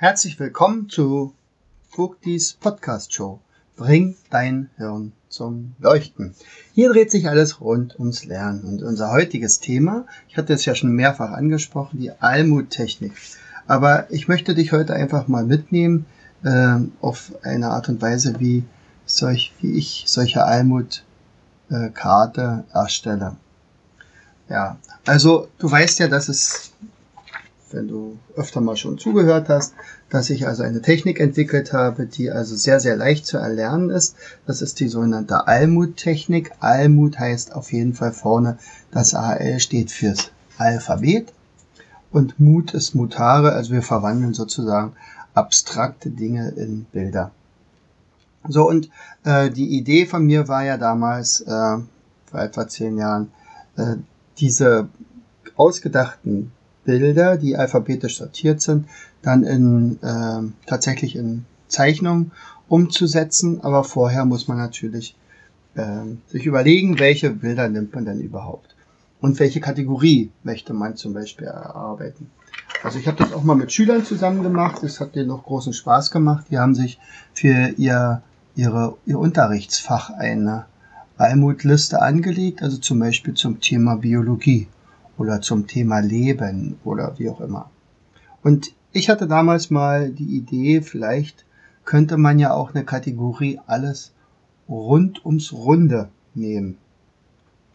Herzlich 0.00 0.40
willkommen 0.40 0.88
zu 0.88 1.34
Vogtis 1.90 2.54
Podcast 2.54 3.12
Show. 3.12 3.38
Bring 3.76 4.16
dein 4.30 4.70
Hirn 4.78 5.12
zum 5.28 5.74
Leuchten. 5.78 6.34
Hier 6.72 6.90
dreht 6.90 7.10
sich 7.10 7.28
alles 7.28 7.60
rund 7.60 7.98
ums 7.98 8.24
Lernen 8.24 8.64
und 8.64 8.82
unser 8.82 9.10
heutiges 9.10 9.60
Thema, 9.60 10.06
ich 10.26 10.38
hatte 10.38 10.54
es 10.54 10.64
ja 10.64 10.74
schon 10.74 10.92
mehrfach 10.92 11.32
angesprochen, 11.32 12.00
die 12.00 12.12
Almut-Technik. 12.12 13.12
Aber 13.66 14.10
ich 14.10 14.26
möchte 14.26 14.54
dich 14.54 14.72
heute 14.72 14.94
einfach 14.94 15.28
mal 15.28 15.44
mitnehmen 15.44 16.06
äh, 16.44 16.76
auf 17.02 17.32
eine 17.42 17.68
Art 17.68 17.90
und 17.90 18.00
Weise, 18.00 18.40
wie, 18.40 18.64
solch, 19.04 19.52
wie 19.60 19.74
ich 19.74 20.04
solche 20.06 20.46
Almut-Karte 20.46 21.04
erstelle. 22.72 23.36
Ja, 24.48 24.78
also 25.04 25.48
du 25.58 25.70
weißt 25.70 25.98
ja, 25.98 26.08
dass 26.08 26.30
es 26.30 26.72
wenn 27.72 27.88
du 27.88 28.18
öfter 28.36 28.60
mal 28.60 28.76
schon 28.76 28.98
zugehört 28.98 29.48
hast, 29.48 29.74
dass 30.08 30.30
ich 30.30 30.46
also 30.46 30.62
eine 30.62 30.82
Technik 30.82 31.20
entwickelt 31.20 31.72
habe, 31.72 32.06
die 32.06 32.30
also 32.30 32.56
sehr, 32.56 32.80
sehr 32.80 32.96
leicht 32.96 33.26
zu 33.26 33.38
erlernen 33.38 33.90
ist. 33.90 34.16
Das 34.46 34.62
ist 34.62 34.80
die 34.80 34.88
sogenannte 34.88 35.46
Almut-Technik. 35.46 36.52
Almut 36.60 37.18
heißt 37.18 37.54
auf 37.54 37.72
jeden 37.72 37.94
Fall 37.94 38.12
vorne, 38.12 38.58
das 38.90 39.14
AL 39.14 39.60
steht 39.60 39.90
fürs 39.90 40.30
Alphabet 40.58 41.32
und 42.10 42.40
Mut 42.40 42.74
ist 42.74 42.94
Mutare, 42.94 43.52
also 43.52 43.72
wir 43.72 43.82
verwandeln 43.82 44.34
sozusagen 44.34 44.92
abstrakte 45.34 46.10
Dinge 46.10 46.50
in 46.50 46.86
Bilder. 46.92 47.30
So, 48.48 48.68
und 48.68 48.90
äh, 49.24 49.50
die 49.50 49.76
Idee 49.76 50.06
von 50.06 50.24
mir 50.24 50.48
war 50.48 50.64
ja 50.64 50.76
damals, 50.76 51.40
äh, 51.42 51.46
vor 51.46 52.40
etwa 52.40 52.66
zehn 52.66 52.96
Jahren, 52.96 53.30
äh, 53.76 53.96
diese 54.38 54.88
ausgedachten 55.56 56.52
Bilder, 56.84 57.36
die 57.36 57.56
alphabetisch 57.56 58.18
sortiert 58.18 58.60
sind, 58.60 58.86
dann 59.22 59.44
in 59.44 59.98
äh, 60.02 60.66
tatsächlich 60.66 61.16
in 61.16 61.44
Zeichnungen 61.68 62.32
umzusetzen. 62.68 63.60
Aber 63.62 63.84
vorher 63.84 64.24
muss 64.24 64.48
man 64.48 64.56
natürlich 64.56 65.14
äh, 65.74 66.04
sich 66.28 66.46
überlegen, 66.46 66.98
welche 66.98 67.30
Bilder 67.30 67.68
nimmt 67.68 67.94
man 67.94 68.04
denn 68.04 68.20
überhaupt 68.20 68.74
und 69.20 69.38
welche 69.38 69.60
Kategorie 69.60 70.30
möchte 70.42 70.72
man 70.72 70.96
zum 70.96 71.12
Beispiel 71.12 71.46
erarbeiten. 71.46 72.30
Also 72.82 72.98
ich 72.98 73.06
habe 73.06 73.18
das 73.18 73.32
auch 73.32 73.42
mal 73.42 73.56
mit 73.56 73.72
Schülern 73.72 74.04
zusammen 74.04 74.42
gemacht. 74.42 74.78
Das 74.82 75.00
hat 75.00 75.14
denen 75.14 75.28
noch 75.28 75.44
großen 75.44 75.72
Spaß 75.72 76.10
gemacht. 76.10 76.46
Die 76.50 76.58
haben 76.58 76.74
sich 76.74 76.98
für 77.34 77.74
ihr, 77.76 78.22
ihre, 78.54 78.96
ihr 79.04 79.18
Unterrichtsfach 79.18 80.10
eine 80.10 80.64
Almutliste 81.18 82.00
angelegt, 82.00 82.62
also 82.62 82.78
zum 82.78 82.98
Beispiel 82.98 83.34
zum 83.34 83.60
Thema 83.60 83.96
Biologie 83.96 84.68
oder 85.20 85.42
zum 85.42 85.66
Thema 85.66 86.00
Leben 86.00 86.78
oder 86.82 87.18
wie 87.18 87.28
auch 87.28 87.42
immer. 87.42 87.70
Und 88.42 88.72
ich 88.90 89.10
hatte 89.10 89.28
damals 89.28 89.70
mal 89.70 90.10
die 90.10 90.36
Idee, 90.36 90.80
vielleicht 90.80 91.44
könnte 91.84 92.16
man 92.16 92.38
ja 92.38 92.54
auch 92.54 92.74
eine 92.74 92.84
Kategorie 92.84 93.60
alles 93.66 94.12
rund 94.66 95.24
ums 95.26 95.52
Runde 95.52 96.08
nehmen. 96.34 96.78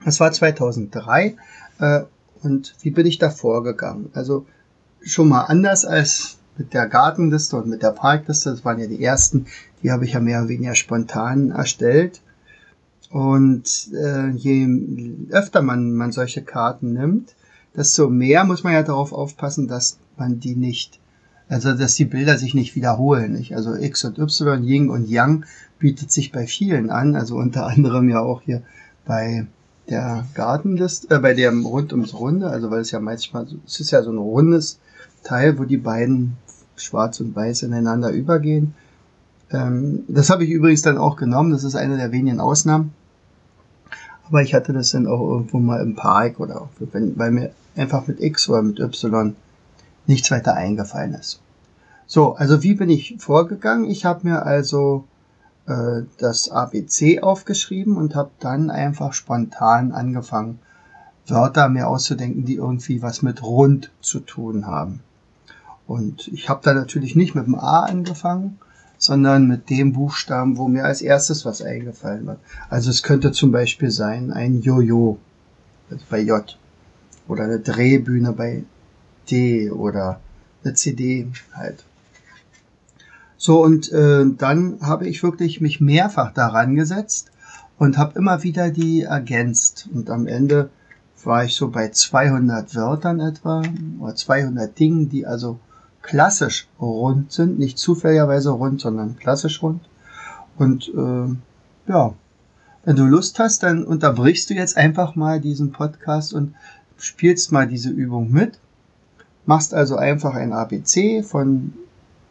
Das 0.04 0.20
war 0.20 0.32
2003 0.32 1.36
äh, 1.80 2.02
und 2.42 2.76
wie 2.82 2.90
bin 2.90 3.06
ich 3.06 3.20
da 3.20 3.30
vorgegangen? 3.30 4.10
Also 4.14 4.48
schon 5.02 5.30
mal 5.30 5.44
anders 5.44 5.86
als 5.86 6.40
mit 6.58 6.74
der 6.74 6.88
Gartenliste 6.88 7.58
und 7.58 7.68
mit 7.68 7.84
der 7.84 7.92
Parkliste. 7.92 8.50
Das 8.50 8.66
waren 8.66 8.80
ja 8.80 8.88
die 8.88 9.04
ersten, 9.04 9.46
die 9.84 9.92
habe 9.92 10.06
ich 10.06 10.14
ja 10.14 10.20
mehr 10.20 10.40
oder 10.40 10.50
weniger 10.50 10.74
spontan 10.74 11.52
erstellt. 11.52 12.22
Und 13.12 13.92
äh, 13.94 14.30
je 14.32 14.68
öfter 15.30 15.62
man, 15.62 15.94
man 15.94 16.12
solche 16.12 16.44
Karten 16.44 16.94
nimmt, 16.94 17.36
desto 17.76 18.10
mehr 18.10 18.44
muss 18.46 18.64
man 18.64 18.74
ja 18.74 18.84
darauf 18.84 19.14
aufpassen, 19.14 19.68
dass 19.68 19.98
man 20.18 20.40
die 20.40 20.56
nicht, 20.56 21.00
also 21.50 21.74
dass 21.74 21.96
die 21.96 22.06
Bilder 22.06 22.38
sich 22.38 22.54
nicht 22.54 22.76
wiederholen. 22.76 23.34
Nicht? 23.34 23.56
Also 23.56 23.76
X 23.76 24.04
und 24.06 24.18
Y, 24.18 24.64
Yin 24.64 24.90
und 24.90 25.10
Yang 25.10 25.46
bietet 25.80 26.12
sich 26.12 26.32
bei 26.32 26.48
vielen 26.48 26.90
an, 26.90 27.16
also 27.16 27.36
unter 27.36 27.68
anderem 27.68 28.10
ja 28.10 28.22
auch 28.22 28.42
hier 28.42 28.62
bei 29.06 29.46
der 29.90 30.26
Gartenliste, 30.34 31.14
äh, 31.14 31.20
bei 31.20 31.34
dem 31.34 31.66
rund 31.66 31.94
ums 31.94 32.14
Runde, 32.14 32.50
also 32.50 32.72
weil 32.72 32.82
es 32.82 32.92
ja 32.92 33.00
manchmal, 33.00 33.48
es 33.66 33.80
ist 33.80 33.92
ja 33.92 34.02
so 34.02 34.12
ein 34.12 34.18
rundes 34.18 34.80
Teil, 35.24 35.60
wo 35.60 35.66
die 35.66 35.78
beiden 35.78 36.38
schwarz 36.76 37.20
und 37.20 37.36
weiß 37.36 37.64
ineinander 37.64 38.10
übergehen. 38.12 38.74
Ähm, 39.52 40.04
das 40.08 40.30
habe 40.30 40.44
ich 40.44 40.50
übrigens 40.50 40.82
dann 40.82 40.98
auch 40.98 41.18
genommen, 41.18 41.52
das 41.52 41.64
ist 41.64 41.76
eine 41.76 41.98
der 41.98 42.12
wenigen 42.12 42.40
Ausnahmen. 42.40 42.94
Aber 44.28 44.42
ich 44.42 44.56
hatte 44.56 44.74
das 44.74 44.92
dann 44.92 45.06
auch 45.06 45.22
irgendwo 45.22 45.60
mal 45.60 45.82
im 45.82 45.96
Park 45.96 46.40
oder 46.40 46.62
auch, 46.62 46.70
wenn, 46.92 47.18
weil 47.18 47.32
mir 47.32 47.52
einfach 47.76 48.08
mit 48.08 48.20
X 48.20 48.50
oder 48.50 48.62
mit 48.62 48.80
Y 48.80 49.36
nichts 50.08 50.32
weiter 50.32 50.54
eingefallen 50.54 51.14
ist. 51.14 51.42
So, 52.08 52.36
also 52.36 52.62
wie 52.64 52.76
bin 52.76 52.90
ich 52.90 53.16
vorgegangen? 53.18 53.90
Ich 53.90 54.06
habe 54.06 54.28
mir 54.28 54.46
also 54.46 55.06
äh, 55.68 56.04
das 56.20 56.50
ABC 56.50 57.22
aufgeschrieben 57.22 57.98
und 57.98 58.16
habe 58.16 58.32
dann 58.40 58.70
einfach 58.70 59.14
spontan 59.14 59.92
angefangen, 59.92 60.60
Wörter 61.28 61.70
mir 61.70 61.88
auszudenken, 61.88 62.46
die 62.46 62.56
irgendwie 62.56 63.02
was 63.02 63.24
mit 63.24 63.42
rund 63.42 63.90
zu 64.00 64.20
tun 64.20 64.68
haben. 64.68 65.00
Und 65.88 66.28
ich 66.28 66.50
habe 66.50 66.62
da 66.64 66.74
natürlich 66.74 67.16
nicht 67.16 67.34
mit 67.34 67.48
dem 67.48 67.56
A 67.56 67.84
angefangen, 67.84 68.60
sondern 69.00 69.48
mit 69.48 69.72
dem 69.72 69.94
Buchstaben, 69.94 70.58
wo 70.58 70.68
mir 70.68 70.86
als 70.86 71.02
erstes 71.02 71.44
was 71.46 71.64
eingefallen 71.64 72.28
wird. 72.28 72.40
Also 72.70 72.92
es 72.92 73.02
könnte 73.02 73.32
zum 73.32 73.52
Beispiel 73.52 73.90
sein 73.90 74.32
ein 74.32 74.62
Jojo 74.62 75.18
also 75.90 76.04
bei 76.10 76.20
J 76.20 76.58
oder 77.28 77.44
eine 77.44 77.60
Drehbühne 77.60 78.32
bei 78.34 78.64
D 79.30 79.72
oder 79.72 80.20
eine 80.64 80.74
CD 80.74 81.28
halt. 81.54 81.84
So 83.38 83.64
und 83.64 83.92
äh, 83.92 84.26
dann 84.38 84.80
habe 84.82 85.08
ich 85.08 85.24
wirklich 85.24 85.62
mich 85.62 85.82
mehrfach 85.82 86.34
daran 86.34 86.76
gesetzt 86.76 87.32
und 87.78 87.98
habe 87.98 88.18
immer 88.18 88.44
wieder 88.44 88.72
die 88.72 89.02
ergänzt 89.02 89.90
und 89.94 90.10
am 90.10 90.28
Ende 90.28 90.70
war 91.24 91.44
ich 91.44 91.56
so 91.56 91.70
bei 91.70 91.90
200 91.90 92.76
Wörtern 92.76 93.20
etwa 93.20 93.64
oder 94.00 94.16
200 94.16 94.78
Dingen, 94.78 95.10
die 95.10 95.26
also 95.26 95.60
klassisch 96.02 96.68
rund 96.80 97.32
sind, 97.32 97.58
nicht 97.58 97.78
zufälligerweise 97.78 98.52
rund, 98.52 98.80
sondern 98.82 99.18
klassisch 99.18 99.62
rund. 99.64 99.82
Und 100.58 100.88
äh, 100.90 101.92
ja, 101.92 102.14
wenn 102.84 102.96
du 102.96 103.06
Lust 103.06 103.40
hast, 103.40 103.64
dann 103.64 103.84
unterbrichst 103.84 104.50
du 104.50 104.54
jetzt 104.54 104.78
einfach 104.78 105.16
mal 105.16 105.42
diesen 105.42 105.72
Podcast 105.72 106.34
und 106.34 106.54
spielst 106.98 107.52
mal 107.52 107.68
diese 107.68 107.90
Übung 107.90 108.32
mit. 108.32 108.60
Machst 109.46 109.74
also 109.74 109.96
einfach 109.96 110.34
ein 110.36 110.54
ABC 110.54 111.24
von 111.24 111.74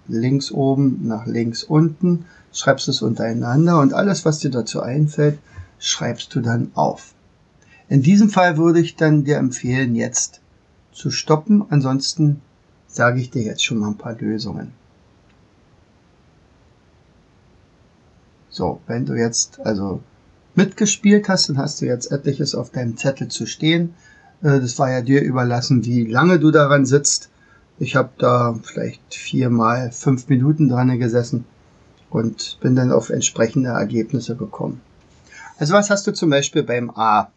links 0.08 0.50
oben 0.50 1.06
nach 1.06 1.26
links 1.26 1.62
unten, 1.62 2.26
schreibst 2.52 2.88
es 2.88 3.02
untereinander 3.02 3.80
und 3.80 3.94
alles, 3.94 4.25
was 4.25 4.41
dir 4.41 4.50
dazu 4.50 4.82
einfällt, 4.82 5.38
schreibst 5.78 6.34
du 6.34 6.41
dann 6.41 6.70
auf. 6.75 7.14
In 7.88 8.02
diesem 8.02 8.30
Fall 8.30 8.56
würde 8.56 8.80
ich 8.80 8.97
dann 8.97 9.25
dir 9.25 9.36
empfehlen, 9.36 9.94
jetzt 9.94 10.41
zu 10.92 11.10
stoppen, 11.10 11.64
ansonsten 11.70 12.40
sage 12.87 13.20
ich 13.20 13.31
dir 13.31 13.43
jetzt 13.43 13.64
schon 13.64 13.78
mal 13.78 13.88
ein 13.88 13.99
paar 13.99 14.14
Lösungen. 14.14 14.72
So, 18.49 18.81
wenn 18.87 19.05
du 19.05 19.14
jetzt 19.14 19.60
also 19.60 20.00
mitgespielt 20.55 21.28
hast, 21.28 21.49
dann 21.49 21.58
hast 21.58 21.81
du 21.81 21.87
jetzt 21.87 22.12
etliches 22.12 22.55
auf 22.55 22.70
deinem 22.70 22.96
Zettel 22.96 23.28
zu 23.28 23.46
stehen. 23.46 23.94
Äh, 24.42 24.60
das 24.60 24.78
war 24.78 24.90
ja 24.90 25.00
dir 25.00 25.22
überlassen, 25.22 25.84
wie 25.84 26.04
lange 26.04 26.38
du 26.38 26.50
daran 26.50 26.86
sitzt. 26.86 27.31
Ich 27.78 27.96
habe 27.96 28.10
da 28.19 28.58
vielleicht 28.62 29.14
viermal 29.14 29.90
fünf 29.90 30.28
Minuten 30.28 30.69
dran 30.69 30.96
gesessen 30.98 31.44
und 32.10 32.58
bin 32.60 32.76
dann 32.76 32.92
auf 32.92 33.10
entsprechende 33.10 33.70
Ergebnisse 33.70 34.36
gekommen. 34.36 34.81
Also 35.58 35.75
was 35.75 35.90
hast 35.90 36.06
du 36.06 36.12
zum 36.12 36.31
Beispiel 36.31 36.62
beim 36.62 36.90
A? 36.90 37.31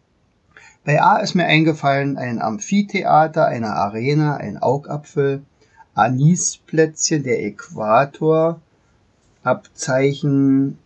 Bei 0.85 1.01
A 1.01 1.17
ist 1.17 1.35
mir 1.35 1.45
eingefallen 1.45 2.17
ein 2.17 2.41
Amphitheater, 2.41 3.45
eine 3.45 3.73
Arena, 3.73 4.37
ein 4.37 4.57
Augapfel, 4.57 5.41
Anisplätzchen, 5.95 7.23
der 7.23 7.43
Äquator, 7.43 8.61
Abzeichen, 9.43 10.77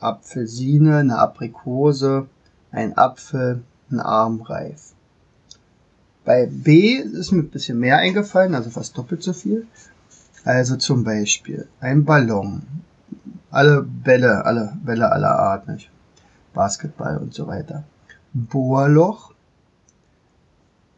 Apfelsine, 0.00 0.98
eine 0.98 1.18
Aprikose, 1.18 2.28
ein 2.70 2.96
Apfel, 2.96 3.62
ein 3.90 4.00
Armreif. 4.00 4.94
Bei 6.24 6.46
B 6.46 6.96
ist 6.96 7.32
mir 7.32 7.40
ein 7.40 7.50
bisschen 7.50 7.78
mehr 7.78 7.98
eingefallen, 7.98 8.54
also 8.54 8.70
fast 8.70 8.96
doppelt 8.96 9.22
so 9.22 9.32
viel. 9.32 9.66
Also 10.44 10.76
zum 10.76 11.04
Beispiel 11.04 11.68
ein 11.80 12.04
Ballon, 12.04 12.62
alle 13.50 13.82
Bälle, 13.82 14.44
alle 14.44 14.76
Bälle 14.84 15.10
aller 15.10 15.38
Art, 15.38 15.68
nicht? 15.68 15.90
Basketball 16.52 17.18
und 17.18 17.34
so 17.34 17.46
weiter. 17.46 17.84
Bohrloch, 18.32 19.32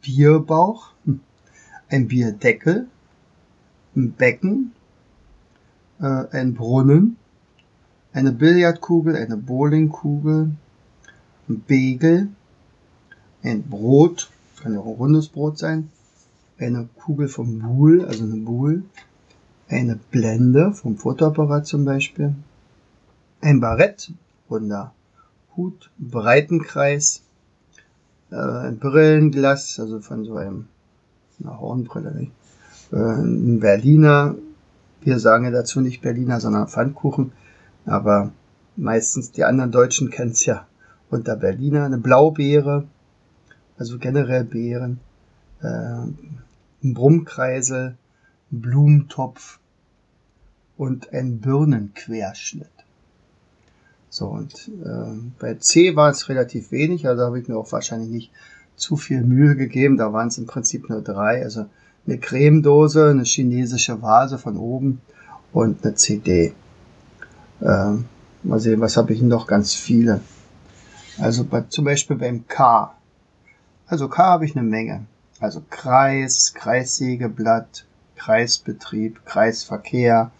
Bierbauch, 0.03 0.93
hm, 1.05 1.21
ein 1.88 2.09
Bierdeckel, 2.09 2.87
ein 3.97 4.12
Becken, 4.12 4.73
äh, 6.00 6.26
ein 6.32 6.55
Brunnen, 6.55 7.17
eine 8.12 8.32
Billardkugel, 8.32 9.17
eine 9.17 9.37
Bowlingkugel, 9.37 10.50
ein 11.49 11.62
Begel, 11.67 12.29
ein 13.43 13.62
Brot, 13.62 14.31
kann 14.64 14.78
auch 14.78 14.87
ein 14.87 14.94
rundes 14.94 15.28
Brot 15.28 15.58
sein, 15.58 15.90
eine 16.58 16.88
Kugel 16.96 17.28
vom 17.28 17.58
Buhl, 17.58 18.06
also 18.06 18.25
eine 18.25 18.37
Buhl, 18.37 18.82
eine 19.69 20.00
Blende 20.11 20.72
vom 20.72 20.96
Fotoapparat 20.96 21.66
zum 21.66 21.84
Beispiel, 21.84 22.34
ein 23.43 23.61
Barett, 23.61 24.11
runder 24.49 24.94
Hut, 25.55 25.90
Breitenkreis, 25.99 27.20
äh, 28.31 28.37
ein 28.37 28.78
Brillenglas, 28.78 29.78
also 29.78 30.00
von 30.00 30.25
so 30.25 30.37
einem, 30.37 30.66
eine 31.40 31.61
Hornbrille, 31.61 32.14
nicht? 32.14 32.32
Äh, 32.90 32.96
ein 32.96 33.61
Berliner, 33.61 34.34
wir 35.02 35.19
sagen 35.19 35.44
ja 35.44 35.50
dazu 35.50 35.82
nicht 35.82 36.00
Berliner, 36.00 36.40
sondern 36.40 36.69
Pfannkuchen, 36.69 37.32
aber 37.84 38.32
meistens 38.76 39.31
die 39.31 39.44
anderen 39.44 39.72
Deutschen 39.72 40.08
kennen 40.08 40.31
es 40.31 40.46
ja 40.46 40.66
unter 41.11 41.37
Berliner, 41.37 41.84
eine 41.84 41.99
Blaubeere, 41.99 42.84
also 43.79 43.99
generell 43.99 44.44
Beeren, 44.44 45.00
äh, 45.62 45.67
ein 45.67 46.94
Brummkreisel, 46.94 47.97
ein 48.53 48.61
Blumentopf 48.61 49.59
und 50.76 51.12
ein 51.12 51.41
Birnenquerschnitt. 51.41 52.69
So, 54.11 54.29
und 54.29 54.71
äh, 54.85 55.31
bei 55.41 55.55
C 55.55 55.97
war 55.97 56.11
es 56.11 56.29
relativ 56.29 56.71
wenig, 56.71 57.09
also 57.09 57.23
habe 57.23 57.41
ich 57.41 57.49
mir 57.49 57.56
auch 57.56 57.73
wahrscheinlich 57.73 58.11
nicht 58.11 58.31
zu 58.76 58.97
viel 58.97 59.23
Mühe 59.23 59.56
gegeben. 59.56 59.97
Da 59.97 60.12
waren 60.12 60.29
es 60.29 60.38
im 60.38 60.47
Prinzip 60.47 60.88
nur 60.88 61.03
drei. 61.03 61.43
Also 61.43 61.67
eine 62.06 62.19
Cremedose, 62.19 63.11
eine 63.11 63.25
chinesische 63.25 64.03
Vase 64.03 64.38
von 64.38 64.56
oben 64.56 65.00
und 65.53 65.85
eine 65.85 65.94
CD. 65.94 66.53
Ähm, 67.62 68.06
mal 68.43 68.61
sehen, 68.61 68.81
was 68.81 68.97
habe 68.97 69.12
ich 69.12 69.23
noch? 69.23 69.47
Ganz 69.47 69.75
viele. 69.75 70.21
Also 71.19 71.44
bei, 71.44 71.62
zum 71.62 71.85
Beispiel 71.85 72.17
beim 72.17 72.47
K. 72.47 72.94
Also 73.87 74.09
K 74.09 74.25
habe 74.25 74.47
ich 74.47 74.57
eine 74.57 74.67
Menge. 74.67 75.07
Also 75.41 75.63
Kreis, 75.69 76.55
Kreissägeblatt, 76.55 77.85
Kreisbetrieb, 78.17 79.27
Kreisverkehr, 79.27 80.31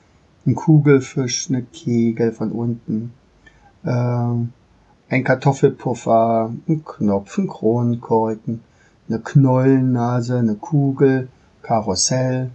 ein 0.47 0.55
Kugelfisch, 0.55 1.49
eine 1.49 1.63
Kegel 1.63 2.33
von 2.33 2.53
unten, 2.53 3.13
äh, 3.85 3.89
ein 3.91 5.25
Kartoffelpuffer, 5.25 6.55
ein 6.69 6.85
Knopf, 6.85 7.39
ein 7.39 7.49
Kronenkorken, 7.49 8.63
eine 9.09 9.19
Knollennase, 9.21 10.39
eine 10.39 10.55
Kugel, 10.55 11.29
Karussell, 11.63 12.51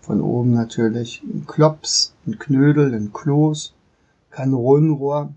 von 0.00 0.20
oben 0.20 0.52
natürlich 0.52 1.22
ein 1.22 1.46
Klops, 1.46 2.14
ein 2.26 2.38
Knödel, 2.38 2.94
ein 2.94 3.12
Kloß, 3.12 3.74
Kanonenrohr, 4.30 5.32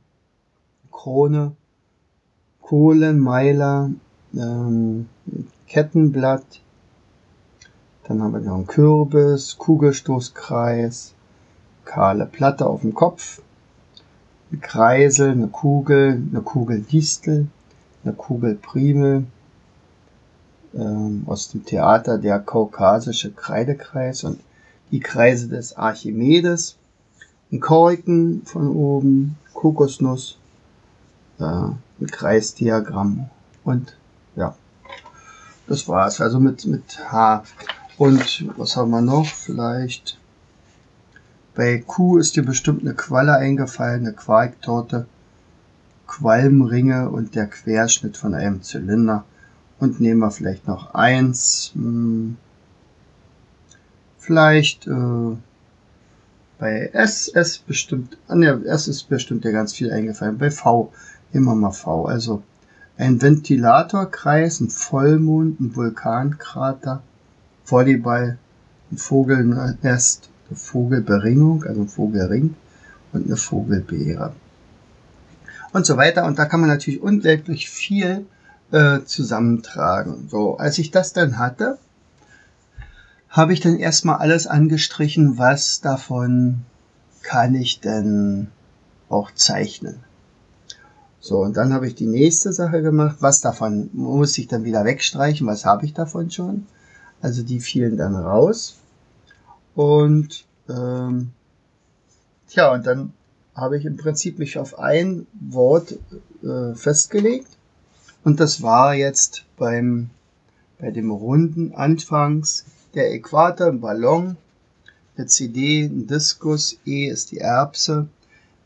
Krone, 0.91 1.55
Kohlenmeiler, 2.61 3.91
ähm, 4.33 5.07
Kettenblatt, 5.67 6.61
dann 8.07 8.21
haben 8.21 8.33
wir 8.33 8.41
noch 8.41 8.55
einen 8.55 8.67
Kürbis, 8.67 9.57
Kugelstoßkreis, 9.57 11.13
kahle 11.85 12.25
Platte 12.25 12.65
auf 12.65 12.81
dem 12.81 12.93
Kopf, 12.93 13.41
ein 14.51 14.61
Kreisel, 14.61 15.31
eine 15.31 15.47
Kugel, 15.47 16.21
eine 16.29 16.41
Kugeldistel, 16.41 17.47
eine 18.03 18.13
Kugelprimel, 18.13 19.25
ähm, 20.73 21.23
aus 21.25 21.49
dem 21.49 21.65
Theater 21.65 22.17
der 22.17 22.39
kaukasische 22.39 23.31
Kreidekreis 23.31 24.23
und 24.23 24.39
die 24.91 24.99
Kreise 24.99 25.47
des 25.47 25.77
Archimedes, 25.77 26.77
ein 27.51 27.59
Korken 27.59 28.43
von 28.45 28.69
oben, 28.69 29.37
Kokosnuss, 29.53 30.37
äh, 31.39 31.43
ein 31.43 32.07
Kreisdiagramm 32.07 33.29
und 33.63 33.95
ja, 34.35 34.55
das 35.67 35.87
war's. 35.87 36.21
Also 36.21 36.39
mit, 36.39 36.65
mit 36.65 36.99
H. 37.11 37.43
Und 37.97 38.45
was 38.57 38.75
haben 38.75 38.91
wir 38.91 39.01
noch? 39.01 39.27
Vielleicht 39.27 40.17
bei 41.53 41.79
Q 41.79 42.17
ist 42.17 42.35
dir 42.35 42.43
bestimmt 42.43 42.81
eine 42.81 42.93
Qualle 42.93 43.35
eingefallen, 43.35 44.05
eine 44.05 44.13
Quarktorte, 44.13 45.05
Qualmringe 46.07 47.09
und 47.09 47.35
der 47.35 47.47
Querschnitt 47.47 48.17
von 48.17 48.33
einem 48.33 48.61
Zylinder. 48.61 49.25
Und 49.79 49.99
nehmen 49.99 50.19
wir 50.19 50.31
vielleicht 50.31 50.67
noch 50.67 50.93
eins. 50.93 51.71
Hm, 51.73 52.37
vielleicht 54.19 54.87
äh, 54.87 55.35
bei 56.59 56.91
S, 56.93 57.27
S 57.27 57.57
bestimmt, 57.57 58.17
an 58.27 58.41
der 58.41 58.63
S 58.65 58.87
ist 58.87 59.09
bestimmt 59.09 59.43
ja 59.43 59.51
ganz 59.51 59.73
viel 59.73 59.91
eingefallen. 59.91 60.37
Bei 60.37 60.51
V 60.51 60.93
immer 61.33 61.55
mal 61.55 61.71
V. 61.71 62.05
Also 62.05 62.43
ein 63.01 63.19
Ventilatorkreis, 63.19 64.61
ein 64.61 64.69
Vollmond, 64.69 65.59
ein 65.59 65.75
Vulkankrater, 65.75 67.01
Volleyball, 67.65 68.37
ein 68.91 68.97
Vogelnest, 68.97 70.29
eine 70.47 70.57
Vogelberingung, 70.57 71.63
also 71.63 71.81
ein 71.81 71.87
Vogelring 71.87 72.55
und 73.11 73.25
eine 73.25 73.37
Vogelbeere. 73.37 74.33
Und 75.73 75.87
so 75.87 75.97
weiter. 75.97 76.25
Und 76.25 76.37
da 76.37 76.45
kann 76.45 76.59
man 76.59 76.69
natürlich 76.69 77.01
unglaublich 77.01 77.71
viel 77.71 78.27
äh, 78.71 78.99
zusammentragen. 79.03 80.27
So, 80.29 80.57
als 80.57 80.77
ich 80.77 80.91
das 80.91 81.11
dann 81.11 81.39
hatte, 81.39 81.79
habe 83.29 83.53
ich 83.53 83.61
dann 83.61 83.79
erstmal 83.79 84.17
alles 84.17 84.45
angestrichen, 84.45 85.39
was 85.39 85.81
davon 85.81 86.65
kann 87.23 87.55
ich 87.55 87.79
denn 87.79 88.49
auch 89.09 89.31
zeichnen. 89.31 90.10
So, 91.21 91.39
und 91.39 91.55
dann 91.55 91.71
habe 91.71 91.87
ich 91.87 91.93
die 91.93 92.07
nächste 92.07 92.51
Sache 92.51 92.81
gemacht. 92.81 93.17
Was 93.19 93.41
davon 93.41 93.91
muss 93.93 94.37
ich 94.39 94.47
dann 94.47 94.63
wieder 94.63 94.83
wegstreichen? 94.83 95.45
Was 95.45 95.65
habe 95.65 95.85
ich 95.85 95.93
davon 95.93 96.31
schon? 96.31 96.65
Also 97.21 97.43
die 97.43 97.59
fielen 97.59 97.95
dann 97.95 98.15
raus. 98.15 98.77
Und 99.75 100.45
ähm, 100.67 101.31
tja, 102.47 102.73
und 102.73 102.87
dann 102.87 103.13
habe 103.55 103.77
ich 103.77 103.85
im 103.85 103.97
Prinzip 103.97 104.39
mich 104.39 104.57
auf 104.57 104.79
ein 104.79 105.27
Wort 105.39 105.99
äh, 106.43 106.73
festgelegt. 106.73 107.47
Und 108.23 108.39
das 108.39 108.63
war 108.63 108.95
jetzt 108.95 109.45
beim 109.57 110.09
bei 110.79 110.89
dem 110.89 111.11
runden 111.11 111.73
anfangs 111.75 112.65
der 112.95 113.13
Äquator, 113.13 113.67
ein 113.67 113.79
Ballon, 113.79 114.35
eine 115.15 115.27
CD, 115.27 115.83
ein 115.83 116.07
Diskus, 116.07 116.79
E 116.85 117.07
ist 117.07 117.31
die 117.31 117.37
Erbse, 117.37 118.07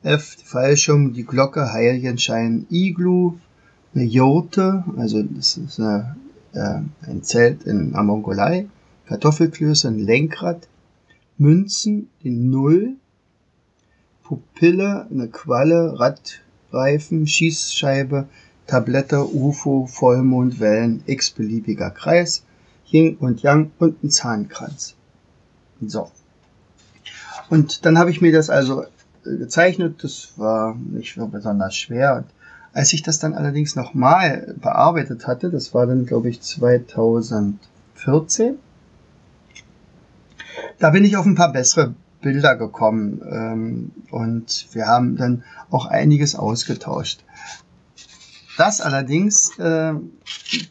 F 0.05 0.37
Fallschirm, 0.43 1.13
die 1.13 1.25
Glocke, 1.25 1.73
Heiligenschein, 1.73 2.67
Iglu, 2.69 3.39
eine 3.95 4.03
Jurte, 4.03 4.83
also 4.97 5.23
das 5.23 5.57
ist 5.57 5.79
eine, 5.79 6.15
äh, 6.53 7.09
ein 7.09 7.23
Zelt 7.23 7.63
in 7.63 7.91
der 7.91 8.03
Mongolei, 8.03 8.67
Kartoffelklöße, 9.07 9.87
ein 9.87 9.99
Lenkrad, 9.99 10.67
Münzen, 11.39 12.09
die 12.23 12.29
Null, 12.29 12.97
Pupille, 14.23 15.07
eine 15.09 15.27
Qualle, 15.27 15.99
Radreifen, 15.99 17.25
Schießscheibe, 17.25 18.27
Tablette, 18.67 19.25
UFO, 19.25 19.87
Vollmond, 19.87 20.59
Wellen, 20.59 21.03
x-beliebiger 21.07 21.89
Kreis, 21.89 22.43
Yin 22.85 23.17
und 23.17 23.41
Yang 23.41 23.71
und 23.79 24.03
ein 24.03 24.11
Zahnkranz. 24.11 24.95
So. 25.85 26.11
Und 27.49 27.85
dann 27.85 27.97
habe 27.97 28.11
ich 28.11 28.21
mir 28.21 28.31
das 28.31 28.51
also 28.51 28.85
gezeichnet, 29.25 30.03
das 30.03 30.33
war 30.37 30.75
nicht 30.75 31.17
besonders 31.31 31.75
schwer. 31.75 32.17
Und 32.17 32.25
als 32.73 32.93
ich 32.93 33.03
das 33.03 33.19
dann 33.19 33.33
allerdings 33.33 33.75
nochmal 33.75 34.55
bearbeitet 34.61 35.27
hatte, 35.27 35.49
das 35.49 35.73
war 35.73 35.87
dann 35.87 36.05
glaube 36.05 36.29
ich 36.29 36.41
2014, 36.41 38.55
da 40.79 40.89
bin 40.89 41.05
ich 41.05 41.17
auf 41.17 41.25
ein 41.25 41.35
paar 41.35 41.51
bessere 41.51 41.93
Bilder 42.21 42.55
gekommen 42.55 43.21
ähm, 43.29 43.91
und 44.09 44.67
wir 44.73 44.87
haben 44.87 45.15
dann 45.15 45.43
auch 45.69 45.85
einiges 45.85 46.35
ausgetauscht. 46.35 47.23
Das 48.57 48.81
allerdings 48.81 49.57
äh, 49.59 49.93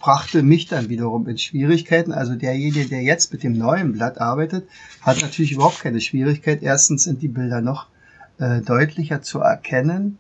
brachte 0.01 0.43
mich 0.43 0.67
dann 0.67 0.89
wiederum 0.89 1.29
in 1.29 1.39
Schwierigkeiten. 1.39 2.13
Also 2.13 2.35
derjenige, 2.35 2.89
der 2.89 3.03
jetzt 3.03 3.33
mit 3.33 3.43
dem 3.43 3.59
neuen 3.59 3.93
Blatt 3.93 4.21
arbeitet, 4.21 4.67
hat 5.03 5.21
natürlich 5.21 5.53
überhaupt 5.53 5.81
keine 5.81 6.01
Schwierigkeit. 6.01 6.63
Erstens 6.63 7.05
sind 7.05 7.21
die 7.21 7.29
Bilder 7.29 7.61
noch 7.61 7.89
äh, 8.39 8.61
deutlicher 8.61 9.23
zu 9.23 9.41
erkennen. 9.41 10.19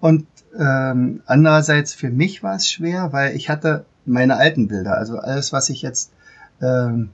Und 0.00 0.26
ähm, 0.58 1.22
andererseits 1.26 1.94
für 1.94 2.10
mich 2.10 2.42
war 2.42 2.56
es 2.56 2.68
schwer, 2.68 3.12
weil 3.12 3.34
ich 3.36 3.48
hatte 3.48 3.84
meine 4.04 4.36
alten 4.36 4.68
Bilder, 4.68 4.96
also 4.96 5.18
alles, 5.18 5.52
was 5.52 5.68
ich 5.68 5.82
jetzt 5.82 6.12
ähm, 6.62 7.10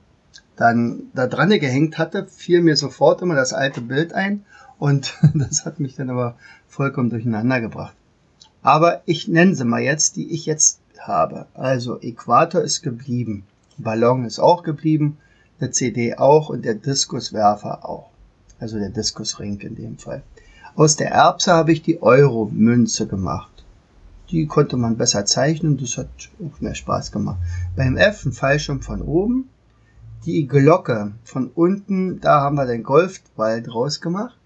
dann 0.56 1.04
da 1.14 1.26
dran 1.26 1.50
gehängt 1.50 1.98
hatte, 1.98 2.26
fiel 2.26 2.62
mir 2.62 2.76
sofort 2.76 3.22
immer 3.22 3.34
das 3.34 3.52
alte 3.52 3.80
Bild 3.80 4.12
ein 4.12 4.44
und 4.78 5.14
das 5.34 5.64
hat 5.64 5.80
mich 5.80 5.96
dann 5.96 6.10
aber 6.10 6.36
vollkommen 6.68 7.10
durcheinander 7.10 7.60
gebracht. 7.60 7.94
Aber 8.62 9.02
ich 9.06 9.26
nenne 9.26 9.54
sie 9.54 9.64
mal 9.64 9.80
jetzt, 9.80 10.16
die 10.16 10.30
ich 10.30 10.46
jetzt 10.46 10.80
habe. 11.00 11.46
Also 11.54 12.00
Äquator 12.00 12.62
ist 12.62 12.82
geblieben, 12.82 13.44
Ballon 13.76 14.24
ist 14.24 14.38
auch 14.38 14.62
geblieben, 14.62 15.18
der 15.60 15.72
CD 15.72 16.16
auch 16.16 16.48
und 16.48 16.64
der 16.64 16.74
Diskuswerfer 16.74 17.88
auch. 17.88 18.11
Also 18.62 18.78
der 18.78 18.90
Diskusring 18.90 19.58
in 19.58 19.74
dem 19.74 19.98
Fall. 19.98 20.22
Aus 20.76 20.94
der 20.94 21.10
Erbse 21.10 21.52
habe 21.52 21.72
ich 21.72 21.82
die 21.82 22.00
Euro-Münze 22.00 23.08
gemacht. 23.08 23.64
Die 24.30 24.46
konnte 24.46 24.76
man 24.76 24.96
besser 24.96 25.26
zeichnen, 25.26 25.78
das 25.78 25.98
hat 25.98 26.30
auch 26.38 26.60
mehr 26.60 26.76
Spaß 26.76 27.10
gemacht. 27.10 27.38
Beim 27.74 27.96
F 27.96 28.24
ein 28.24 28.30
Fallschirm 28.30 28.80
von 28.80 29.02
oben. 29.02 29.48
Die 30.26 30.46
Glocke 30.46 31.10
von 31.24 31.48
unten, 31.48 32.20
da 32.20 32.40
haben 32.42 32.54
wir 32.54 32.66
den 32.66 32.84
Golfball 32.84 33.62
draus 33.62 34.00
gemacht. 34.00 34.38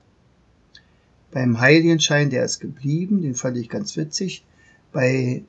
Beim 1.31 1.61
Heiligenschein, 1.61 2.31
der 2.31 2.47
ist 2.47 2.61
geblieben, 2.61 3.21
den 3.21 3.35
fand 3.35 3.59
ich 3.59 3.69
ganz 3.69 3.99
witzig. 3.99 4.47
Bei 4.93 5.43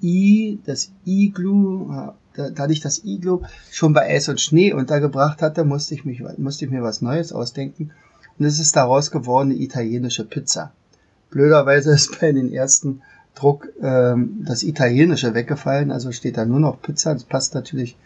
I, 0.00 0.60
das 0.64 0.92
Iglu, 1.04 2.12
da, 2.36 2.50
da 2.50 2.68
ich 2.68 2.80
das 2.80 3.04
Iglu 3.04 3.42
schon 3.70 3.92
bei 3.92 4.08
Eis 4.08 4.28
und 4.28 4.40
Schnee 4.40 4.72
untergebracht 4.72 5.42
hatte, 5.42 5.64
musste 5.64 5.94
ich, 5.94 6.04
mich, 6.04 6.22
musste 6.38 6.64
ich 6.64 6.70
mir 6.70 6.82
was 6.82 7.02
Neues 7.02 7.32
ausdenken. 7.32 7.90
Und 8.38 8.44
es 8.44 8.58
ist 8.60 8.76
daraus 8.76 9.10
geworden 9.10 9.50
eine 9.50 9.60
italienische 9.60 10.24
Pizza. 10.24 10.72
Blöderweise 11.30 11.92
ist 11.92 12.20
bei 12.20 12.32
den 12.32 12.52
ersten 12.52 13.02
Druck 13.34 13.68
ähm, 13.82 14.42
das 14.44 14.62
Italienische 14.62 15.34
weggefallen, 15.34 15.90
also 15.90 16.12
steht 16.12 16.36
da 16.36 16.44
nur 16.44 16.60
noch 16.60 16.80
Pizza. 16.80 17.12
Das 17.12 17.24
passt 17.24 17.54
natürlich 17.54 17.96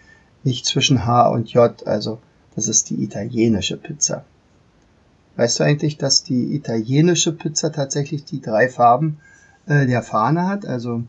nicht 0.42 0.66
zwischen 0.66 1.06
H 1.06 1.28
und 1.28 1.52
J, 1.52 1.86
also 1.86 2.18
das 2.54 2.68
ist 2.68 2.90
die 2.90 3.02
italienische 3.02 3.76
Pizza. 3.76 4.24
Weißt 5.36 5.60
du 5.60 5.64
eigentlich, 5.64 5.96
dass 5.96 6.22
die 6.22 6.54
italienische 6.54 7.32
Pizza 7.32 7.72
tatsächlich 7.72 8.24
die 8.24 8.40
drei 8.40 8.68
Farben 8.68 9.18
äh, 9.66 9.86
der 9.86 10.02
Fahne 10.02 10.46
hat? 10.46 10.66
Also 10.66 11.04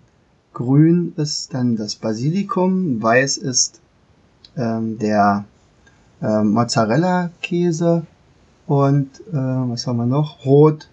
grün 0.54 1.14
ist 1.18 1.54
dann 1.54 1.76
das 1.76 1.96
Basilikum, 1.96 3.02
weiß 3.02 3.38
ist 3.38 3.80
ähm, 4.58 4.98
der 4.98 5.46
äh, 6.22 6.44
Mozzarella-Käse 6.44 8.06
und 8.68 9.20
äh, 9.32 9.34
was 9.34 9.88
haben 9.88 9.98
wir 9.98 10.06
noch? 10.06 10.46
Rot 10.46 10.90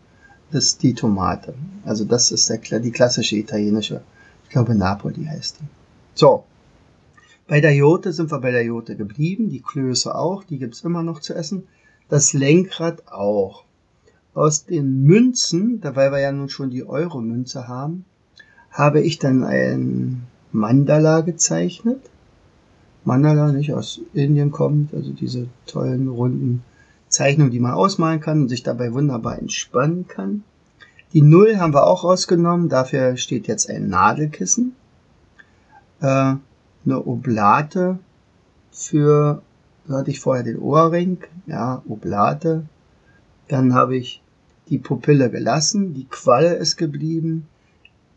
ist 0.51 0.83
die 0.83 0.95
Tomate. 0.95 1.55
Also 1.85 2.05
das 2.05 2.31
ist 2.31 2.49
der, 2.49 2.81
die 2.81 2.91
klassische 2.91 3.37
italienische. 3.37 4.01
Ich 4.45 4.51
glaube 4.51 4.75
Napoli 4.75 5.25
heißt 5.25 5.59
die. 5.61 5.67
So. 6.15 6.45
Bei 7.47 7.61
der 7.61 7.75
Jote 7.75 8.13
sind 8.13 8.31
wir 8.31 8.41
bei 8.41 8.51
der 8.51 8.65
Jote 8.65 8.97
geblieben. 8.97 9.49
Die 9.49 9.61
Klöße 9.61 10.15
auch. 10.15 10.45
Die 10.45 10.59
gibt's 10.59 10.83
immer 10.83 11.03
noch 11.03 11.21
zu 11.21 11.35
essen. 11.35 11.67
Das 12.09 12.33
Lenkrad 12.33 13.09
auch. 13.09 13.65
Aus 14.35 14.65
den 14.65 15.03
Münzen, 15.03 15.81
weil 15.83 16.13
wir 16.13 16.21
ja 16.21 16.33
nun 16.33 16.49
schon 16.49 16.71
die 16.71 16.85
Euro-Münze 16.85 17.69
haben, 17.69 18.05
habe 18.79 19.01
ich 19.01 19.19
dann 19.19 19.43
ein 19.43 20.23
Mandala 20.53 21.23
gezeichnet. 21.23 22.01
Mandala 23.05 23.51
nicht 23.51 23.75
aus 23.75 24.01
Indien 24.15 24.53
kommt, 24.53 24.95
also 24.95 25.11
diese 25.13 25.49
tollen 25.67 26.07
runden 26.09 26.63
Zeichnungen, 27.09 27.51
die 27.51 27.59
man 27.59 27.73
ausmalen 27.73 28.21
kann 28.21 28.43
und 28.43 28.49
sich 28.49 28.63
dabei 28.63 28.93
wunderbar 28.93 29.39
entspannen 29.39 30.07
kann. 30.07 30.45
Die 31.13 31.23
Null 31.23 31.57
haben 31.57 31.75
wir 31.75 31.89
auch 31.89 32.05
rausgenommen. 32.05 32.69
Dafür 32.69 33.17
steht 33.17 33.49
jetzt 33.49 33.69
ein 33.69 33.89
Nadelkissen. 33.89 34.77
Äh, 36.01 36.35
eine 36.85 37.07
Oblate 37.07 37.99
für, 38.71 39.43
da 39.89 39.99
hatte 39.99 40.11
ich 40.11 40.21
vorher 40.21 40.45
den 40.45 40.59
Ohrring. 40.59 41.19
Ja, 41.47 41.83
Oblate. 41.89 42.65
Dann 43.49 43.75
habe 43.75 43.97
ich 43.97 44.23
die 44.69 44.79
Pupille 44.79 45.31
gelassen. 45.31 45.95
Die 45.95 46.05
Qualle 46.05 46.55
ist 46.55 46.77
geblieben. 46.77 47.49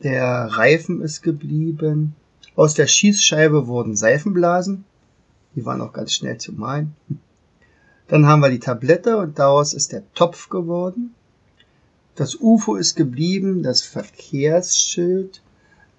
Der 0.03 0.47
Reifen 0.51 1.01
ist 1.01 1.21
geblieben. 1.21 2.15
Aus 2.55 2.73
der 2.73 2.87
Schießscheibe 2.87 3.67
wurden 3.67 3.95
Seifenblasen. 3.95 4.83
Die 5.55 5.65
waren 5.65 5.81
auch 5.81 5.93
ganz 5.93 6.13
schnell 6.13 6.37
zu 6.37 6.53
malen. 6.53 6.95
Dann 8.07 8.25
haben 8.25 8.41
wir 8.41 8.49
die 8.49 8.59
Tablette 8.59 9.17
und 9.17 9.39
daraus 9.39 9.73
ist 9.73 9.91
der 9.91 10.03
Topf 10.13 10.49
geworden. 10.49 11.13
Das 12.15 12.35
UFO 12.35 12.75
ist 12.75 12.95
geblieben, 12.95 13.63
das 13.63 13.81
Verkehrsschild. 13.81 15.41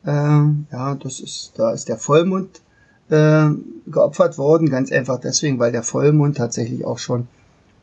Äh, 0.04 0.10
ja, 0.10 0.94
das 1.00 1.20
ist, 1.20 1.52
da 1.56 1.72
ist 1.72 1.88
der 1.88 1.96
Vollmond 1.96 2.60
äh, 3.08 3.48
geopfert 3.86 4.36
worden, 4.36 4.68
ganz 4.68 4.92
einfach 4.92 5.20
deswegen, 5.20 5.58
weil 5.58 5.72
der 5.72 5.82
Vollmond 5.82 6.36
tatsächlich 6.36 6.84
auch 6.84 6.98
schon 6.98 7.28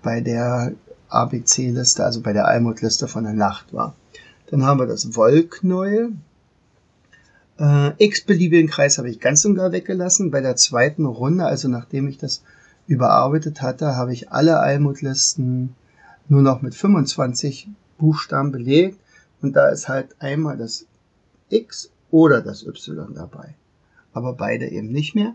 bei 0.03 0.21
der 0.21 0.73
ABC-Liste, 1.09 2.03
also 2.03 2.21
bei 2.21 2.33
der 2.33 2.47
Almut-Liste 2.47 3.07
von 3.07 3.23
der 3.23 3.33
Nacht 3.33 3.73
war. 3.73 3.95
Dann 4.51 4.63
haben 4.63 4.79
wir 4.79 4.87
das 4.87 5.15
Wollknäuel. 5.15 6.13
Äh, 7.59 7.91
x-beliebigen 8.03 8.69
Kreis 8.69 8.97
habe 8.97 9.09
ich 9.09 9.19
ganz 9.19 9.45
und 9.45 9.55
gar 9.55 9.71
weggelassen. 9.71 10.31
Bei 10.31 10.41
der 10.41 10.55
zweiten 10.55 11.05
Runde, 11.05 11.45
also 11.45 11.67
nachdem 11.67 12.07
ich 12.07 12.17
das 12.17 12.41
überarbeitet 12.87 13.61
hatte, 13.61 13.95
habe 13.95 14.13
ich 14.13 14.31
alle 14.31 14.59
Almutlisten 14.59 15.75
nur 16.27 16.41
noch 16.41 16.61
mit 16.61 16.73
25 16.73 17.69
Buchstaben 17.97 18.51
belegt 18.51 18.99
und 19.41 19.55
da 19.55 19.69
ist 19.69 19.87
halt 19.87 20.15
einmal 20.19 20.57
das 20.57 20.85
X 21.49 21.91
oder 22.11 22.41
das 22.41 22.65
Y 22.65 23.13
dabei. 23.13 23.55
Aber 24.13 24.33
beide 24.33 24.67
eben 24.67 24.91
nicht 24.91 25.15
mehr. 25.15 25.33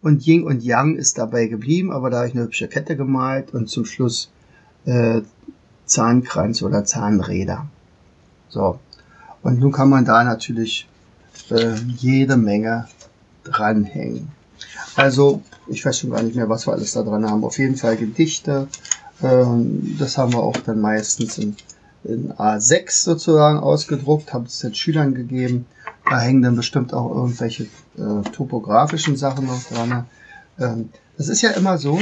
Und 0.00 0.26
Ying 0.26 0.44
und 0.44 0.62
Yang 0.62 0.96
ist 0.96 1.18
dabei 1.18 1.46
geblieben, 1.46 1.92
aber 1.92 2.10
da 2.10 2.18
habe 2.18 2.28
ich 2.28 2.34
eine 2.34 2.44
hübsche 2.44 2.68
Kette 2.68 2.96
gemalt 2.96 3.54
und 3.54 3.68
zum 3.68 3.84
Schluss 3.84 4.30
äh, 4.84 5.22
Zahnkranz 5.86 6.62
oder 6.62 6.84
Zahnräder. 6.84 7.68
So. 8.52 8.78
Und 9.42 9.58
nun 9.58 9.72
kann 9.72 9.88
man 9.88 10.04
da 10.04 10.22
natürlich 10.22 10.86
äh, 11.50 11.74
jede 11.96 12.36
Menge 12.36 12.86
dranhängen. 13.44 14.28
Also, 14.94 15.42
ich 15.66 15.84
weiß 15.84 15.98
schon 15.98 16.10
gar 16.10 16.22
nicht 16.22 16.36
mehr, 16.36 16.48
was 16.48 16.66
wir 16.66 16.74
alles 16.74 16.92
da 16.92 17.02
dran 17.02 17.28
haben. 17.28 17.44
Auf 17.44 17.58
jeden 17.58 17.76
Fall 17.76 17.96
Gedichte. 17.96 18.68
Ähm, 19.22 19.96
das 19.98 20.18
haben 20.18 20.34
wir 20.34 20.42
auch 20.42 20.56
dann 20.58 20.80
meistens 20.80 21.38
in, 21.38 21.56
in 22.04 22.32
A6 22.32 23.04
sozusagen 23.04 23.58
ausgedruckt, 23.58 24.34
haben 24.34 24.44
es 24.44 24.58
den 24.58 24.74
Schülern 24.74 25.14
gegeben. 25.14 25.66
Da 26.08 26.20
hängen 26.20 26.42
dann 26.42 26.56
bestimmt 26.56 26.92
auch 26.92 27.10
irgendwelche 27.14 27.64
äh, 27.96 28.30
topografischen 28.32 29.16
Sachen 29.16 29.46
noch 29.46 29.62
dran. 29.64 30.06
Ähm, 30.58 30.90
das 31.16 31.28
ist 31.28 31.40
ja 31.40 31.50
immer 31.52 31.78
so, 31.78 31.98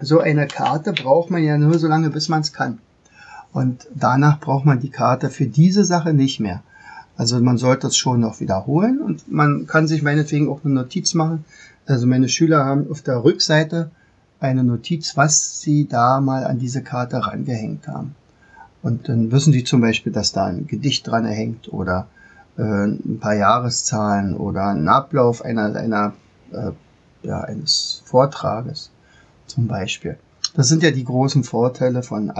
so 0.00 0.20
eine 0.20 0.46
Karte 0.46 0.92
braucht 0.92 1.30
man 1.30 1.42
ja 1.42 1.58
nur 1.58 1.78
so 1.78 1.86
lange, 1.86 2.08
bis 2.10 2.28
man 2.28 2.40
es 2.40 2.52
kann. 2.52 2.78
Und 3.54 3.86
danach 3.94 4.40
braucht 4.40 4.64
man 4.64 4.80
die 4.80 4.90
Karte 4.90 5.30
für 5.30 5.46
diese 5.46 5.84
Sache 5.84 6.12
nicht 6.12 6.40
mehr. 6.40 6.62
Also 7.16 7.40
man 7.40 7.56
sollte 7.56 7.86
es 7.86 7.96
schon 7.96 8.18
noch 8.18 8.40
wiederholen 8.40 9.00
und 9.00 9.30
man 9.30 9.68
kann 9.68 9.86
sich 9.86 10.02
meinetwegen 10.02 10.48
auch 10.48 10.64
eine 10.64 10.74
Notiz 10.74 11.14
machen. 11.14 11.44
Also 11.86 12.08
meine 12.08 12.28
Schüler 12.28 12.64
haben 12.64 12.90
auf 12.90 13.02
der 13.02 13.22
Rückseite 13.22 13.92
eine 14.40 14.64
Notiz, 14.64 15.16
was 15.16 15.60
sie 15.60 15.86
da 15.86 16.20
mal 16.20 16.44
an 16.44 16.58
diese 16.58 16.82
Karte 16.82 17.24
rangehängt 17.24 17.86
haben. 17.86 18.16
Und 18.82 19.08
dann 19.08 19.30
wissen 19.30 19.52
sie 19.52 19.62
zum 19.62 19.80
Beispiel, 19.80 20.12
dass 20.12 20.32
da 20.32 20.46
ein 20.46 20.66
Gedicht 20.66 21.06
dran 21.06 21.24
hängt 21.24 21.72
oder 21.72 22.08
äh, 22.58 22.62
ein 22.62 23.18
paar 23.20 23.36
Jahreszahlen 23.36 24.36
oder 24.36 24.66
ein 24.66 24.88
Ablauf 24.88 25.42
einer, 25.44 25.76
einer 25.76 26.12
äh, 26.50 26.72
ja, 27.22 27.40
eines 27.42 28.02
Vortrages 28.04 28.90
zum 29.46 29.68
Beispiel. 29.68 30.18
Das 30.54 30.66
sind 30.66 30.82
ja 30.82 30.90
die 30.90 31.04
großen 31.04 31.44
Vorteile 31.44 32.02
von 32.02 32.32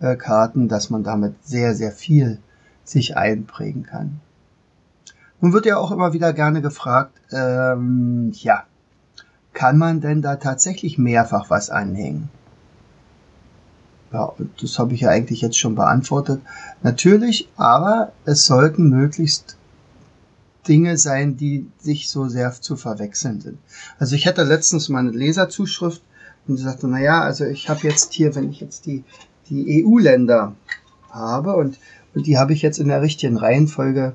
Almut-Karten, 0.00 0.68
dass 0.68 0.90
man 0.90 1.02
damit 1.02 1.34
sehr, 1.44 1.74
sehr 1.74 1.92
viel 1.92 2.38
sich 2.84 3.16
einprägen 3.16 3.84
kann. 3.84 4.20
Nun 5.40 5.52
wird 5.52 5.66
ja 5.66 5.78
auch 5.78 5.90
immer 5.90 6.12
wieder 6.12 6.32
gerne 6.32 6.60
gefragt, 6.60 7.20
ähm, 7.32 8.32
ja, 8.34 8.64
kann 9.52 9.78
man 9.78 10.00
denn 10.00 10.22
da 10.22 10.36
tatsächlich 10.36 10.98
mehrfach 10.98 11.50
was 11.50 11.70
anhängen? 11.70 12.28
Ja, 14.12 14.32
das 14.60 14.78
habe 14.78 14.94
ich 14.94 15.02
ja 15.02 15.10
eigentlich 15.10 15.40
jetzt 15.40 15.58
schon 15.58 15.76
beantwortet. 15.76 16.40
Natürlich, 16.82 17.48
aber 17.56 18.12
es 18.24 18.44
sollten 18.44 18.88
möglichst 18.88 19.56
Dinge 20.66 20.98
sein, 20.98 21.36
die 21.36 21.70
sich 21.78 22.10
so 22.10 22.28
sehr 22.28 22.52
zu 22.52 22.76
verwechseln 22.76 23.40
sind. 23.40 23.58
Also 23.98 24.16
ich 24.16 24.26
hatte 24.26 24.42
letztens 24.42 24.88
mal 24.88 24.98
eine 24.98 25.10
Leserzuschrift 25.10 26.02
und 26.46 26.56
sie 26.56 26.64
sagte, 26.64 26.88
na 26.88 27.00
ja, 27.00 27.22
also 27.22 27.44
ich 27.44 27.68
habe 27.68 27.86
jetzt 27.86 28.12
hier, 28.12 28.34
wenn 28.34 28.50
ich 28.50 28.60
jetzt 28.60 28.86
die, 28.86 29.04
die 29.50 29.84
EU-Länder 29.84 30.54
habe 31.10 31.54
und 31.56 31.76
und 32.14 32.26
die 32.26 32.38
habe 32.38 32.52
ich 32.52 32.62
jetzt 32.62 32.78
in 32.78 32.88
der 32.88 33.02
richtigen 33.02 33.36
Reihenfolge 33.36 34.14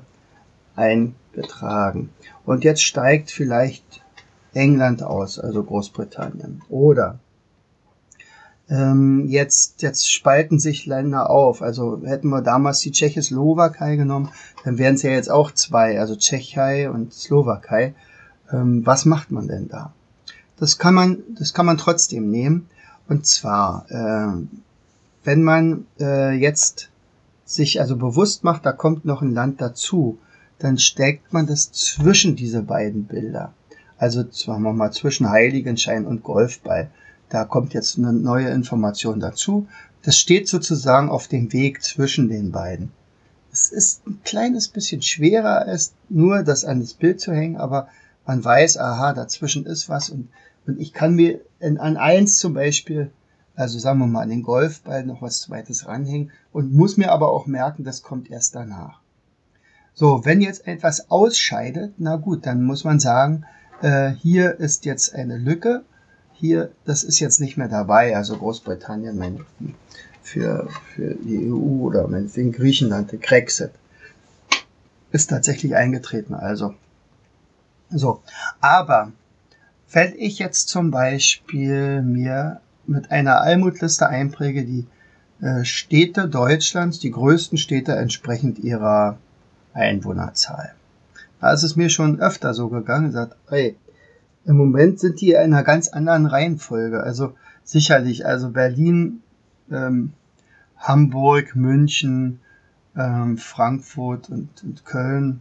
eingetragen. 0.74 2.10
Und 2.44 2.64
jetzt 2.64 2.82
steigt 2.82 3.30
vielleicht 3.30 4.02
England 4.52 5.02
aus, 5.02 5.38
also 5.38 5.62
Großbritannien. 5.62 6.62
Oder 6.68 7.18
ähm, 8.68 9.26
jetzt, 9.28 9.82
jetzt 9.82 10.12
spalten 10.12 10.58
sich 10.58 10.86
Länder 10.86 11.30
auf. 11.30 11.62
Also 11.62 12.02
hätten 12.04 12.28
wir 12.28 12.42
damals 12.42 12.80
die 12.80 12.92
Tschechoslowakei 12.92 13.96
genommen, 13.96 14.30
dann 14.64 14.78
wären 14.78 14.96
es 14.96 15.02
ja 15.02 15.10
jetzt 15.10 15.30
auch 15.30 15.52
zwei, 15.52 15.98
also 15.98 16.16
Tschechei 16.16 16.90
und 16.90 17.14
Slowakei. 17.14 17.94
Ähm, 18.52 18.84
was 18.84 19.04
macht 19.04 19.30
man 19.30 19.48
denn 19.48 19.68
da? 19.68 19.92
das 20.58 20.78
kann 20.78 20.94
man, 20.94 21.18
das 21.38 21.52
kann 21.52 21.66
man 21.66 21.76
trotzdem 21.76 22.30
nehmen. 22.30 22.68
Und 23.08 23.26
zwar, 23.26 23.86
äh, 23.88 24.42
wenn 25.26 25.42
man 25.42 25.86
äh, 25.98 26.34
jetzt 26.34 26.88
sich 27.44 27.80
also 27.80 27.96
bewusst 27.96 28.44
macht, 28.44 28.64
da 28.64 28.70
kommt 28.70 29.04
noch 29.04 29.22
ein 29.22 29.34
Land 29.34 29.60
dazu, 29.60 30.18
dann 30.60 30.78
steckt 30.78 31.32
man 31.32 31.48
das 31.48 31.72
zwischen 31.72 32.36
diese 32.36 32.62
beiden 32.62 33.06
Bilder. 33.06 33.52
Also 33.98 34.24
sagen 34.30 34.62
wir 34.62 34.72
mal 34.72 34.92
zwischen 34.92 35.28
Heiligenschein 35.28 36.06
und 36.06 36.22
Golfball. 36.22 36.90
Da 37.28 37.44
kommt 37.44 37.74
jetzt 37.74 37.98
eine 37.98 38.12
neue 38.12 38.50
Information 38.50 39.18
dazu. 39.18 39.66
Das 40.02 40.16
steht 40.16 40.46
sozusagen 40.46 41.10
auf 41.10 41.26
dem 41.26 41.52
Weg 41.52 41.82
zwischen 41.82 42.28
den 42.28 42.52
beiden. 42.52 42.92
Es 43.50 43.72
ist 43.72 44.06
ein 44.06 44.20
kleines 44.24 44.68
bisschen 44.68 45.02
schwerer, 45.02 45.66
als 45.66 45.94
nur 46.08 46.44
das 46.44 46.64
an 46.64 46.78
das 46.78 46.94
Bild 46.94 47.20
zu 47.20 47.32
hängen, 47.32 47.56
aber 47.56 47.88
man 48.26 48.44
weiß, 48.44 48.76
aha, 48.78 49.12
dazwischen 49.12 49.66
ist 49.66 49.88
was 49.88 50.08
und, 50.08 50.28
und 50.68 50.78
ich 50.80 50.92
kann 50.92 51.14
mir 51.14 51.40
in, 51.58 51.78
an 51.78 51.96
eins 51.96 52.38
zum 52.38 52.54
Beispiel, 52.54 53.10
also 53.56 53.78
sagen 53.78 53.98
wir 53.98 54.06
mal 54.06 54.22
an 54.22 54.28
den 54.28 54.42
Golfball 54.42 55.04
noch 55.04 55.22
was 55.22 55.40
zweites 55.40 55.86
ranhängen 55.86 56.30
und 56.52 56.72
muss 56.72 56.96
mir 56.96 57.10
aber 57.10 57.30
auch 57.30 57.46
merken, 57.46 57.84
das 57.84 58.02
kommt 58.02 58.30
erst 58.30 58.54
danach. 58.54 59.00
So, 59.94 60.26
wenn 60.26 60.42
jetzt 60.42 60.66
etwas 60.66 61.10
ausscheidet, 61.10 61.94
na 61.96 62.16
gut, 62.16 62.44
dann 62.44 62.62
muss 62.62 62.84
man 62.84 63.00
sagen, 63.00 63.46
äh, 63.80 64.10
hier 64.10 64.60
ist 64.60 64.84
jetzt 64.84 65.14
eine 65.14 65.38
Lücke, 65.38 65.84
hier, 66.34 66.70
das 66.84 67.02
ist 67.02 67.18
jetzt 67.18 67.40
nicht 67.40 67.56
mehr 67.56 67.68
dabei, 67.68 68.14
also 68.14 68.36
Großbritannien 68.36 69.16
mein, 69.16 69.40
für, 70.22 70.68
für 70.94 71.14
die 71.14 71.50
EU 71.50 71.86
oder 71.86 72.08
meinetwegen 72.08 72.52
Griechenland, 72.52 73.10
der 73.12 73.20
Grexit, 73.20 73.70
ist 75.12 75.30
tatsächlich 75.30 75.74
eingetreten, 75.74 76.34
also. 76.34 76.74
So, 77.88 78.20
aber 78.60 79.12
wenn 79.92 80.14
ich 80.18 80.38
jetzt 80.38 80.68
zum 80.68 80.90
Beispiel 80.90 82.02
mir 82.02 82.60
mit 82.88 83.10
einer 83.10 83.40
Almutliste 83.40 84.08
einpräge, 84.08 84.64
die 84.64 84.86
äh, 85.40 85.64
Städte 85.64 86.28
Deutschlands, 86.28 86.98
die 86.98 87.10
größten 87.10 87.58
Städte 87.58 87.92
entsprechend 87.96 88.58
ihrer 88.58 89.18
Einwohnerzahl. 89.74 90.72
Da 91.40 91.52
ist 91.52 91.62
es 91.62 91.76
mir 91.76 91.90
schon 91.90 92.20
öfter 92.20 92.54
so 92.54 92.68
gegangen, 92.68 93.06
gesagt, 93.06 93.36
ey, 93.50 93.76
im 94.46 94.56
Moment 94.56 95.00
sind 95.00 95.20
die 95.20 95.30
in 95.30 95.36
einer 95.36 95.64
ganz 95.64 95.88
anderen 95.88 96.26
Reihenfolge. 96.26 97.02
Also 97.02 97.34
sicherlich, 97.64 98.24
also 98.24 98.50
Berlin, 98.50 99.22
ähm, 99.70 100.12
Hamburg, 100.78 101.56
München, 101.56 102.40
ähm, 102.96 103.38
Frankfurt 103.38 104.30
und, 104.30 104.48
und 104.62 104.84
Köln, 104.84 105.40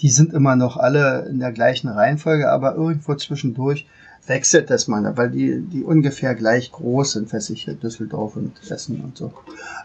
die 0.00 0.10
sind 0.10 0.32
immer 0.32 0.56
noch 0.56 0.76
alle 0.76 1.26
in 1.28 1.38
der 1.38 1.52
gleichen 1.52 1.88
Reihenfolge, 1.88 2.50
aber 2.50 2.74
irgendwo 2.74 3.14
zwischendurch 3.14 3.86
wechselt 4.26 4.70
das 4.70 4.88
mal, 4.88 5.16
weil 5.16 5.30
die, 5.30 5.60
die 5.60 5.82
ungefähr 5.82 6.34
gleich 6.34 6.72
groß 6.72 7.12
sind, 7.12 7.32
weiß 7.32 7.50
ich, 7.50 7.64
Düsseldorf 7.82 8.36
und 8.36 8.52
Essen 8.70 9.00
und 9.00 9.16
so. 9.16 9.32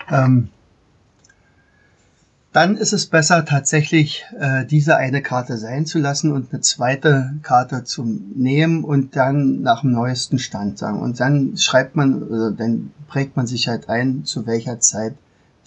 Ähm, 0.09 0.49
dann 2.53 2.77
ist 2.77 2.93
es 2.93 3.05
besser 3.05 3.45
tatsächlich 3.45 4.25
äh, 4.39 4.65
diese 4.65 4.97
eine 4.97 5.21
Karte 5.21 5.57
sein 5.57 5.85
zu 5.85 5.99
lassen 5.99 6.31
und 6.31 6.51
eine 6.51 6.61
zweite 6.61 7.33
Karte 7.43 7.83
zu 7.83 8.03
nehmen 8.03 8.83
und 8.83 9.15
dann 9.15 9.61
nach 9.61 9.81
dem 9.81 9.91
neuesten 9.91 10.39
Stand 10.39 10.79
sagen. 10.79 10.99
Und 10.99 11.19
dann 11.19 11.57
schreibt 11.57 11.95
man, 11.95 12.23
oder 12.23 12.51
dann 12.51 12.91
prägt 13.07 13.35
man 13.37 13.45
sich 13.45 13.67
halt 13.67 13.89
ein, 13.89 14.25
zu 14.25 14.47
welcher 14.47 14.79
Zeit 14.79 15.13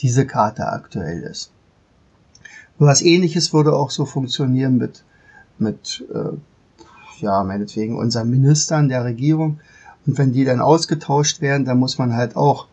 diese 0.00 0.26
Karte 0.26 0.66
aktuell 0.66 1.22
ist. 1.22 1.52
Was 2.78 3.02
ähnliches 3.02 3.52
würde 3.52 3.74
auch 3.74 3.90
so 3.90 4.06
funktionieren 4.06 4.78
mit, 4.78 5.04
mit 5.58 6.04
äh, 6.12 6.36
ja, 7.20 7.42
meinetwegen 7.44 7.96
unseren 7.96 8.30
Ministern 8.30 8.88
der 8.88 9.04
Regierung. 9.04 9.60
Und 10.06 10.18
wenn 10.18 10.32
die 10.32 10.44
dann 10.44 10.60
ausgetauscht 10.60 11.40
werden, 11.40 11.64
dann 11.64 11.78
muss 11.78 11.98
man 11.98 12.14
halt 12.14 12.36
auch 12.36 12.66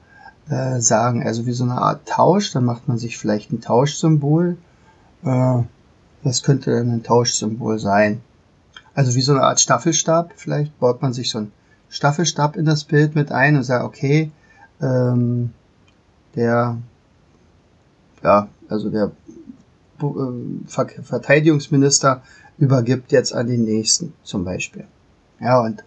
äh, 0.49 0.79
sagen, 0.79 1.23
also 1.23 1.45
wie 1.45 1.51
so 1.51 1.65
eine 1.65 1.81
Art 1.81 2.07
Tausch, 2.07 2.51
dann 2.51 2.65
macht 2.65 2.87
man 2.87 2.97
sich 2.97 3.17
vielleicht 3.17 3.51
ein 3.51 3.61
Tauschsymbol. 3.61 4.57
Äh, 5.23 5.59
was 6.23 6.43
könnte 6.43 6.71
denn 6.71 6.91
ein 6.91 7.03
Tauschsymbol 7.03 7.79
sein? 7.79 8.21
Also 8.93 9.13
wie 9.15 9.21
so 9.21 9.33
eine 9.33 9.43
Art 9.43 9.59
Staffelstab, 9.59 10.33
vielleicht 10.35 10.79
baut 10.79 11.01
man 11.01 11.13
sich 11.13 11.29
so 11.29 11.39
einen 11.39 11.51
Staffelstab 11.89 12.55
in 12.55 12.65
das 12.65 12.83
Bild 12.83 13.15
mit 13.15 13.31
ein 13.31 13.55
und 13.55 13.63
sagt, 13.63 13.85
okay, 13.85 14.31
ähm, 14.81 15.51
der, 16.35 16.77
ja, 18.23 18.47
also 18.69 18.89
der 18.89 19.11
äh, 20.01 21.01
Verteidigungsminister 21.03 22.21
übergibt 22.57 23.11
jetzt 23.11 23.33
an 23.33 23.47
den 23.47 23.63
nächsten 23.63 24.13
zum 24.23 24.43
Beispiel. 24.43 24.85
Ja, 25.39 25.59
und 25.61 25.83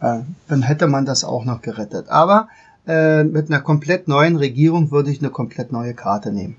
äh, 0.00 0.20
dann 0.48 0.62
hätte 0.62 0.86
man 0.86 1.06
das 1.06 1.24
auch 1.24 1.44
noch 1.44 1.62
gerettet. 1.62 2.08
Aber 2.08 2.48
äh, 2.86 3.24
mit 3.24 3.50
einer 3.50 3.60
komplett 3.60 4.08
neuen 4.08 4.36
Regierung 4.36 4.90
würde 4.90 5.10
ich 5.10 5.20
eine 5.20 5.30
komplett 5.30 5.72
neue 5.72 5.94
Karte 5.94 6.32
nehmen. 6.32 6.56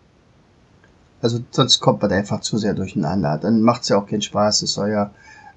Also 1.22 1.40
sonst 1.52 1.80
kommt 1.80 2.02
man 2.02 2.12
einfach 2.12 2.42
zu 2.42 2.58
sehr 2.58 2.74
durcheinander. 2.74 3.38
Dann 3.38 3.62
macht 3.62 3.84
es 3.84 3.90
ja 3.90 3.98
auch 3.98 4.08
keinen 4.08 4.22
Spaß. 4.22 4.62
Es 4.62 4.74
soll 4.74 4.90
ja 4.90 5.12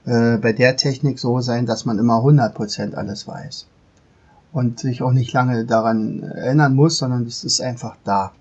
äh, 0.04 0.38
bei 0.38 0.52
der 0.52 0.76
Technik 0.76 1.18
so 1.18 1.40
sein, 1.40 1.66
dass 1.66 1.84
man 1.84 1.98
immer 1.98 2.18
100% 2.18 2.94
alles 2.94 3.26
weiß. 3.26 3.66
Und 4.52 4.80
sich 4.80 5.02
auch 5.02 5.12
nicht 5.12 5.32
lange 5.32 5.64
daran 5.64 6.22
erinnern 6.22 6.74
muss, 6.74 6.98
sondern 6.98 7.26
es 7.26 7.44
ist 7.44 7.60
einfach 7.60 7.96
da. 8.04 8.32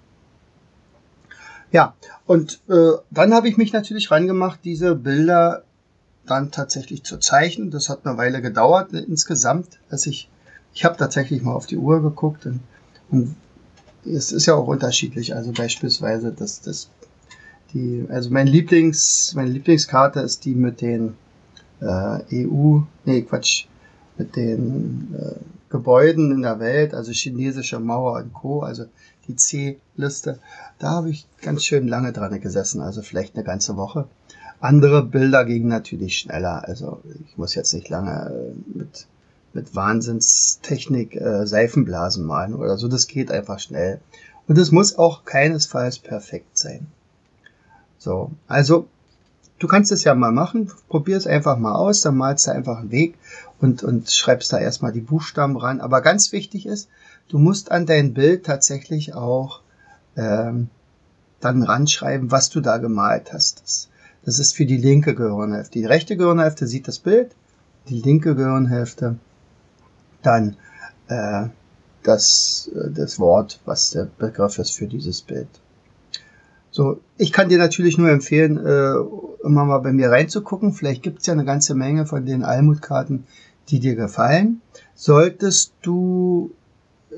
Ja, 1.75 1.93
und 2.25 2.61
äh, 2.69 2.91
dann 3.11 3.33
habe 3.33 3.49
ich 3.49 3.57
mich 3.57 3.73
natürlich 3.73 4.09
rangemacht, 4.09 4.61
diese 4.63 4.95
Bilder 4.95 5.63
dann 6.25 6.49
tatsächlich 6.49 7.03
zu 7.03 7.17
zeichnen. 7.17 7.69
Das 7.69 7.89
hat 7.89 8.05
eine 8.05 8.17
Weile 8.17 8.41
gedauert 8.41 8.93
insgesamt, 8.93 9.77
dass 9.89 10.07
ich 10.07 10.29
ich 10.73 10.85
habe 10.85 10.95
tatsächlich 10.95 11.41
mal 11.41 11.51
auf 11.51 11.65
die 11.65 11.75
Uhr 11.75 12.01
geguckt 12.01 12.45
und, 12.45 12.61
und 13.11 13.35
es 14.05 14.31
ist 14.31 14.45
ja 14.45 14.53
auch 14.53 14.67
unterschiedlich. 14.67 15.35
Also 15.35 15.51
beispielsweise 15.51 16.31
das, 16.31 16.61
das, 16.61 16.89
die, 17.73 18.05
also 18.07 18.29
mein 18.29 18.47
Lieblings, 18.47 19.33
meine 19.35 19.49
Lieblingskarte 19.49 20.21
ist 20.21 20.45
die 20.45 20.55
mit 20.55 20.79
den 20.79 21.15
äh, 21.81 22.45
EU, 22.45 22.79
nee 23.03 23.21
Quatsch, 23.23 23.65
mit 24.17 24.37
den 24.37 25.13
äh, 25.13 25.35
Gebäuden 25.69 26.31
in 26.31 26.41
der 26.41 26.61
Welt, 26.61 26.93
also 26.93 27.11
chinesische 27.11 27.81
Mauer 27.81 28.21
und 28.21 28.33
Co., 28.33 28.61
also 28.61 28.85
die 29.27 29.35
C-Liste. 29.35 30.39
Da 30.79 30.91
habe 30.91 31.09
ich 31.09 31.27
ganz 31.41 31.63
schön 31.63 31.87
lange 31.87 32.11
dran 32.13 32.39
gesessen, 32.39 32.81
also 32.81 33.01
vielleicht 33.01 33.35
eine 33.35 33.43
ganze 33.43 33.77
Woche. 33.77 34.07
Andere 34.59 35.03
Bilder 35.03 35.45
gingen 35.45 35.67
natürlich 35.67 36.17
schneller, 36.17 36.67
also 36.67 37.01
ich 37.27 37.37
muss 37.37 37.55
jetzt 37.55 37.73
nicht 37.73 37.89
lange 37.89 38.31
äh, 38.31 38.77
mit 38.77 39.07
mit 39.55 39.73
Wahnsinnstechnik 39.73 41.15
äh, 41.15 41.47
Seifenblasen 41.47 42.25
malen 42.25 42.53
oder 42.53 42.77
so. 42.77 42.87
Das 42.87 43.07
geht 43.07 43.31
einfach 43.31 43.59
schnell. 43.59 44.01
Und 44.47 44.57
es 44.57 44.71
muss 44.71 44.97
auch 44.97 45.23
keinesfalls 45.23 45.97
perfekt 45.99 46.57
sein. 46.57 46.87
So, 47.97 48.31
also 48.47 48.87
du 49.57 49.67
kannst 49.67 49.91
es 49.91 50.03
ja 50.03 50.13
mal 50.13 50.33
machen, 50.33 50.69
probier 50.89 51.17
es 51.17 51.25
einfach 51.25 51.57
mal 51.57 51.73
aus, 51.73 52.01
dann 52.01 52.17
malst 52.17 52.45
du 52.45 52.51
einfach 52.51 52.79
einen 52.79 52.91
Weg 52.91 53.17
und, 53.59 53.81
und 53.81 54.11
schreibst 54.11 54.51
da 54.51 54.59
erstmal 54.59 54.91
die 54.91 55.01
Buchstaben 55.01 55.55
ran. 55.55 55.79
Aber 55.79 56.01
ganz 56.01 56.33
wichtig 56.33 56.65
ist, 56.65 56.89
du 57.29 57.39
musst 57.39 57.71
an 57.71 57.85
dein 57.85 58.13
Bild 58.13 58.45
tatsächlich 58.45 59.13
auch 59.13 59.61
ähm, 60.15 60.69
dann 61.39 61.63
ranschreiben, 61.63 62.31
was 62.31 62.49
du 62.49 62.61
da 62.61 62.77
gemalt 62.77 63.33
hast. 63.33 63.89
Das, 64.23 64.39
ist 64.39 64.55
für 64.55 64.65
die 64.65 64.77
linke 64.77 65.13
Gehirnhälfte. 65.13 65.79
Die 65.79 65.85
rechte 65.85 66.17
Gehirnhälfte 66.17 66.67
sieht 66.67 66.87
das 66.87 66.99
Bild, 66.99 67.35
die 67.89 68.01
linke 68.01 68.35
Gehirnhälfte 68.35 69.17
dann 70.23 70.57
äh, 71.07 71.47
das, 72.01 72.71
äh, 72.73 72.89
das 72.91 73.19
Wort, 73.19 73.59
was 73.65 73.91
der 73.91 74.07
Begriff 74.17 74.57
ist 74.57 74.71
für 74.71 74.87
dieses 74.87 75.21
Bild. 75.21 75.47
So, 76.71 76.99
ich 77.17 77.31
kann 77.31 77.49
dir 77.49 77.57
natürlich 77.57 77.97
nur 77.97 78.09
empfehlen, 78.09 78.57
äh, 78.57 78.95
immer 79.45 79.65
mal 79.65 79.79
bei 79.79 79.93
mir 79.93 80.09
reinzugucken. 80.09 80.73
Vielleicht 80.73 81.03
gibt 81.03 81.19
es 81.19 81.27
ja 81.27 81.33
eine 81.33 81.45
ganze 81.45 81.75
Menge 81.75 82.05
von 82.05 82.25
den 82.25 82.43
Almutkarten, 82.43 83.25
die 83.69 83.79
dir 83.79 83.95
gefallen. 83.95 84.61
Solltest 84.93 85.73
du 85.83 86.51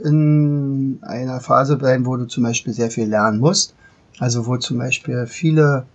in 0.03 0.99
einer 1.01 1.39
Phase 1.39 1.77
sein, 1.81 2.05
wo 2.05 2.15
du 2.15 2.25
zum 2.25 2.43
Beispiel 2.43 2.73
sehr 2.73 2.91
viel 2.91 3.07
lernen 3.07 3.39
musst, 3.39 3.73
also 4.19 4.45
wo 4.47 4.57
zum 4.57 4.77
Beispiel 4.77 5.27
viele 5.27 5.85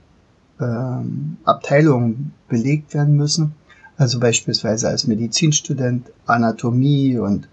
ähm, 0.60 1.36
Abteilungen 1.44 2.32
belegt 2.48 2.94
werden 2.94 3.16
müssen, 3.16 3.54
also 3.96 4.20
beispielsweise 4.20 4.88
als 4.88 5.06
Medizinstudent 5.06 6.10
Anatomie 6.26 7.18
und 7.18 7.48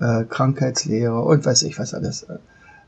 äh, 0.00 0.24
Krankheitslehre 0.24 1.20
und 1.20 1.44
weiß 1.44 1.62
ich 1.62 1.78
was 1.78 1.94
alles, 1.94 2.26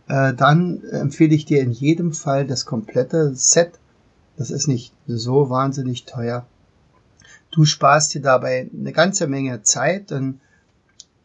äh, 0.08 0.34
dann 0.34 0.82
empfehle 0.90 1.34
ich 1.34 1.44
dir 1.44 1.60
in 1.60 1.70
jedem 1.70 2.12
Fall 2.12 2.46
das 2.46 2.66
komplette 2.66 3.34
Set. 3.34 3.78
Das 4.36 4.50
ist 4.50 4.66
nicht 4.66 4.92
so 5.06 5.48
wahnsinnig 5.48 6.04
teuer. 6.04 6.44
Du 7.50 7.64
sparst 7.64 8.14
dir 8.14 8.20
dabei 8.20 8.68
eine 8.76 8.92
ganze 8.92 9.28
Menge 9.28 9.62
Zeit, 9.62 10.10
denn 10.10 10.40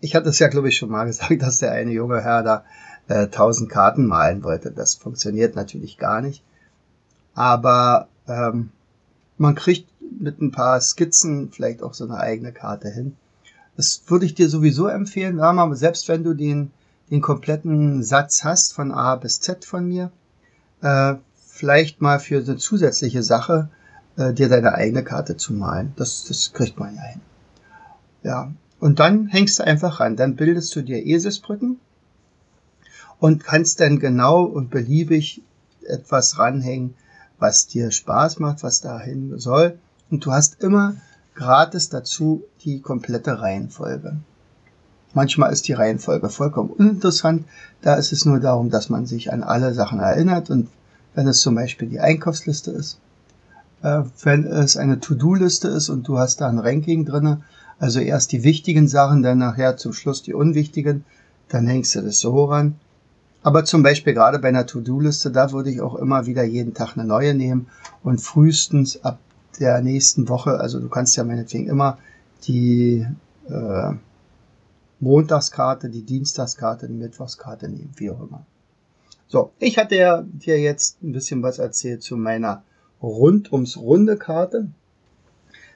ich 0.01 0.15
hatte 0.15 0.29
es 0.29 0.39
ja, 0.39 0.47
glaube 0.47 0.69
ich, 0.69 0.77
schon 0.77 0.89
mal 0.89 1.05
gesagt, 1.07 1.41
dass 1.41 1.59
der 1.59 1.71
eine 1.71 1.91
junge 1.91 2.21
Herr 2.21 2.43
da 2.43 2.65
äh, 3.07 3.25
1000 3.25 3.69
Karten 3.69 4.05
malen 4.05 4.43
wollte. 4.43 4.71
Das 4.71 4.95
funktioniert 4.95 5.55
natürlich 5.55 5.97
gar 5.97 6.21
nicht. 6.21 6.43
Aber 7.33 8.07
ähm, 8.27 8.69
man 9.37 9.55
kriegt 9.55 9.89
mit 10.19 10.41
ein 10.41 10.51
paar 10.51 10.79
Skizzen 10.81 11.51
vielleicht 11.51 11.83
auch 11.83 11.93
so 11.93 12.05
eine 12.05 12.17
eigene 12.17 12.51
Karte 12.51 12.89
hin. 12.89 13.15
Das 13.77 14.03
würde 14.07 14.25
ich 14.25 14.35
dir 14.35 14.49
sowieso 14.49 14.87
empfehlen, 14.87 15.37
Lama, 15.37 15.73
selbst 15.75 16.09
wenn 16.09 16.23
du 16.23 16.33
den, 16.33 16.71
den 17.09 17.21
kompletten 17.21 18.03
Satz 18.03 18.43
hast 18.43 18.73
von 18.73 18.91
A 18.91 19.15
bis 19.15 19.39
Z 19.39 19.63
von 19.63 19.87
mir, 19.87 20.11
äh, 20.81 21.15
vielleicht 21.47 22.01
mal 22.01 22.19
für 22.19 22.39
eine 22.39 22.57
zusätzliche 22.57 23.23
Sache 23.23 23.69
äh, 24.17 24.33
dir 24.33 24.49
deine 24.49 24.73
eigene 24.73 25.03
Karte 25.03 25.37
zu 25.37 25.53
malen. 25.53 25.93
Das, 25.95 26.25
das 26.25 26.51
kriegt 26.51 26.77
man 26.77 26.95
ja 26.95 27.03
hin. 27.03 27.21
Ja, 28.23 28.51
und 28.79 28.99
dann 28.99 29.27
hängst 29.27 29.59
du 29.59 29.63
einfach 29.63 29.99
ran. 29.99 30.15
Dann 30.15 30.35
bildest 30.35 30.75
du 30.75 30.81
dir 30.81 31.05
Eselsbrücken 31.05 31.79
und 33.19 33.43
kannst 33.43 33.79
dann 33.79 33.99
genau 33.99 34.43
und 34.43 34.69
beliebig 34.69 35.41
etwas 35.85 36.39
ranhängen, 36.39 36.95
was 37.37 37.67
dir 37.67 37.91
Spaß 37.91 38.39
macht, 38.39 38.63
was 38.63 38.81
dahin 38.81 39.37
soll. 39.39 39.77
Und 40.09 40.25
du 40.25 40.31
hast 40.31 40.61
immer 40.61 40.95
gratis 41.35 41.89
dazu 41.89 42.43
die 42.63 42.81
komplette 42.81 43.41
Reihenfolge. 43.41 44.17
Manchmal 45.13 45.51
ist 45.51 45.67
die 45.67 45.73
Reihenfolge 45.73 46.29
vollkommen 46.29 46.69
uninteressant. 46.69 47.45
Da 47.81 47.95
ist 47.95 48.11
es 48.11 48.25
nur 48.25 48.39
darum, 48.39 48.69
dass 48.69 48.89
man 48.89 49.05
sich 49.05 49.31
an 49.33 49.43
alle 49.43 49.73
Sachen 49.73 49.99
erinnert 49.99 50.49
und 50.49 50.69
wenn 51.15 51.27
es 51.27 51.41
zum 51.41 51.55
Beispiel 51.55 51.89
die 51.89 51.99
Einkaufsliste 51.99 52.71
ist, 52.71 52.99
äh, 53.81 54.03
wenn 54.23 54.45
es 54.45 54.77
eine 54.77 54.99
To-Do-Liste 54.99 55.67
ist 55.69 55.89
und 55.89 56.07
du 56.07 56.19
hast 56.19 56.41
da 56.41 56.47
ein 56.47 56.59
Ranking 56.59 57.05
drinne, 57.05 57.41
also 57.79 57.99
erst 57.99 58.31
die 58.31 58.43
wichtigen 58.43 58.87
Sachen, 58.87 59.23
dann 59.23 59.37
nachher 59.37 59.77
zum 59.77 59.93
Schluss 59.93 60.21
die 60.21 60.33
unwichtigen, 60.33 61.05
dann 61.47 61.67
hängst 61.67 61.95
du 61.95 62.01
das 62.01 62.19
so 62.19 62.45
ran. 62.45 62.75
Aber 63.41 63.63
zum 63.63 63.83
Beispiel 63.83 64.13
gerade 64.13 64.39
bei 64.39 64.49
einer 64.49 64.65
To-Do-Liste, 64.65 65.31
da 65.31 65.51
würde 65.51 65.71
ich 65.71 65.81
auch 65.81 65.95
immer 65.95 66.25
wieder 66.25 66.43
jeden 66.43 66.73
Tag 66.73 66.97
eine 66.97 67.07
neue 67.07 67.33
nehmen 67.33 67.67
und 68.03 68.19
frühestens 68.19 69.03
ab 69.03 69.19
der 69.59 69.81
nächsten 69.81 70.29
Woche, 70.29 70.59
also 70.59 70.79
du 70.79 70.89
kannst 70.89 71.15
ja 71.17 71.23
meinetwegen 71.23 71.67
immer 71.67 71.97
die 72.43 73.05
äh, 73.49 73.93
Montagskarte, 74.99 75.89
die 75.89 76.03
Dienstagskarte, 76.03 76.87
die 76.87 76.93
Mittwochskarte 76.93 77.69
nehmen, 77.69 77.91
wie 77.95 78.11
auch 78.11 78.21
immer. 78.21 78.45
So, 79.27 79.51
ich 79.59 79.77
hatte 79.77 79.95
ja 79.95 80.23
dir 80.23 80.59
jetzt 80.59 81.01
ein 81.03 81.13
bisschen 81.13 81.43
was 81.43 81.59
erzählt 81.59 82.03
zu 82.03 82.17
meiner 82.17 82.63
rund 83.01 83.53
ums 83.53 83.77
runde 83.77 84.17
Karte. 84.17 84.67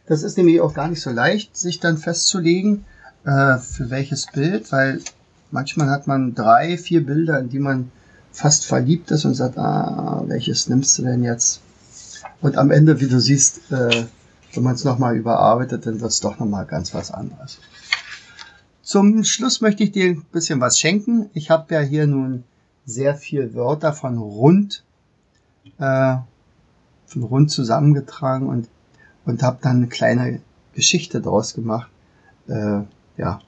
Das 0.05 0.23
ist 0.23 0.37
nämlich 0.37 0.59
auch 0.59 0.73
gar 0.73 0.87
nicht 0.89 1.01
so 1.01 1.11
leicht, 1.11 1.55
sich 1.55 1.79
dann 1.79 1.97
festzulegen, 1.97 2.85
äh, 3.23 3.57
für 3.57 3.89
welches 3.89 4.27
Bild, 4.27 4.71
weil 4.71 4.99
manchmal 5.51 5.89
hat 5.89 6.07
man 6.07 6.35
drei, 6.35 6.77
vier 6.77 7.05
Bilder, 7.05 7.39
in 7.39 7.49
die 7.49 7.59
man 7.59 7.91
fast 8.31 8.65
verliebt 8.65 9.11
ist 9.11 9.25
und 9.25 9.35
sagt, 9.35 9.57
ah, 9.57 10.23
welches 10.27 10.67
nimmst 10.67 10.97
du 10.97 11.03
denn 11.03 11.23
jetzt? 11.23 11.61
Und 12.41 12.57
am 12.57 12.71
Ende, 12.71 12.99
wie 12.99 13.07
du 13.07 13.19
siehst, 13.19 13.71
äh, 13.71 14.05
wenn 14.53 14.63
man 14.63 14.75
es 14.75 14.83
nochmal 14.83 15.15
überarbeitet, 15.15 15.85
dann 15.85 16.01
wird 16.01 16.11
es 16.11 16.19
doch 16.19 16.37
nochmal 16.39 16.65
ganz 16.65 16.93
was 16.93 17.11
anderes. 17.11 17.59
Zum 18.81 19.23
Schluss 19.23 19.61
möchte 19.61 19.83
ich 19.83 19.91
dir 19.91 20.05
ein 20.05 20.25
bisschen 20.31 20.59
was 20.59 20.77
schenken. 20.77 21.29
Ich 21.33 21.49
habe 21.49 21.73
ja 21.73 21.79
hier 21.79 22.05
nun 22.05 22.43
sehr 22.85 23.15
viel 23.15 23.53
Wörter 23.53 23.93
von 23.93 24.17
rund, 24.17 24.83
äh, 25.79 26.17
von 27.05 27.23
rund 27.23 27.49
zusammengetragen 27.49 28.47
und 28.47 28.67
und 29.25 29.43
habe 29.43 29.59
dann 29.61 29.77
eine 29.77 29.87
kleine 29.87 30.41
Geschichte 30.73 31.21
draus 31.21 31.53
gemacht. 31.53 31.89
Äh, 32.47 32.81
ja, 33.17 33.39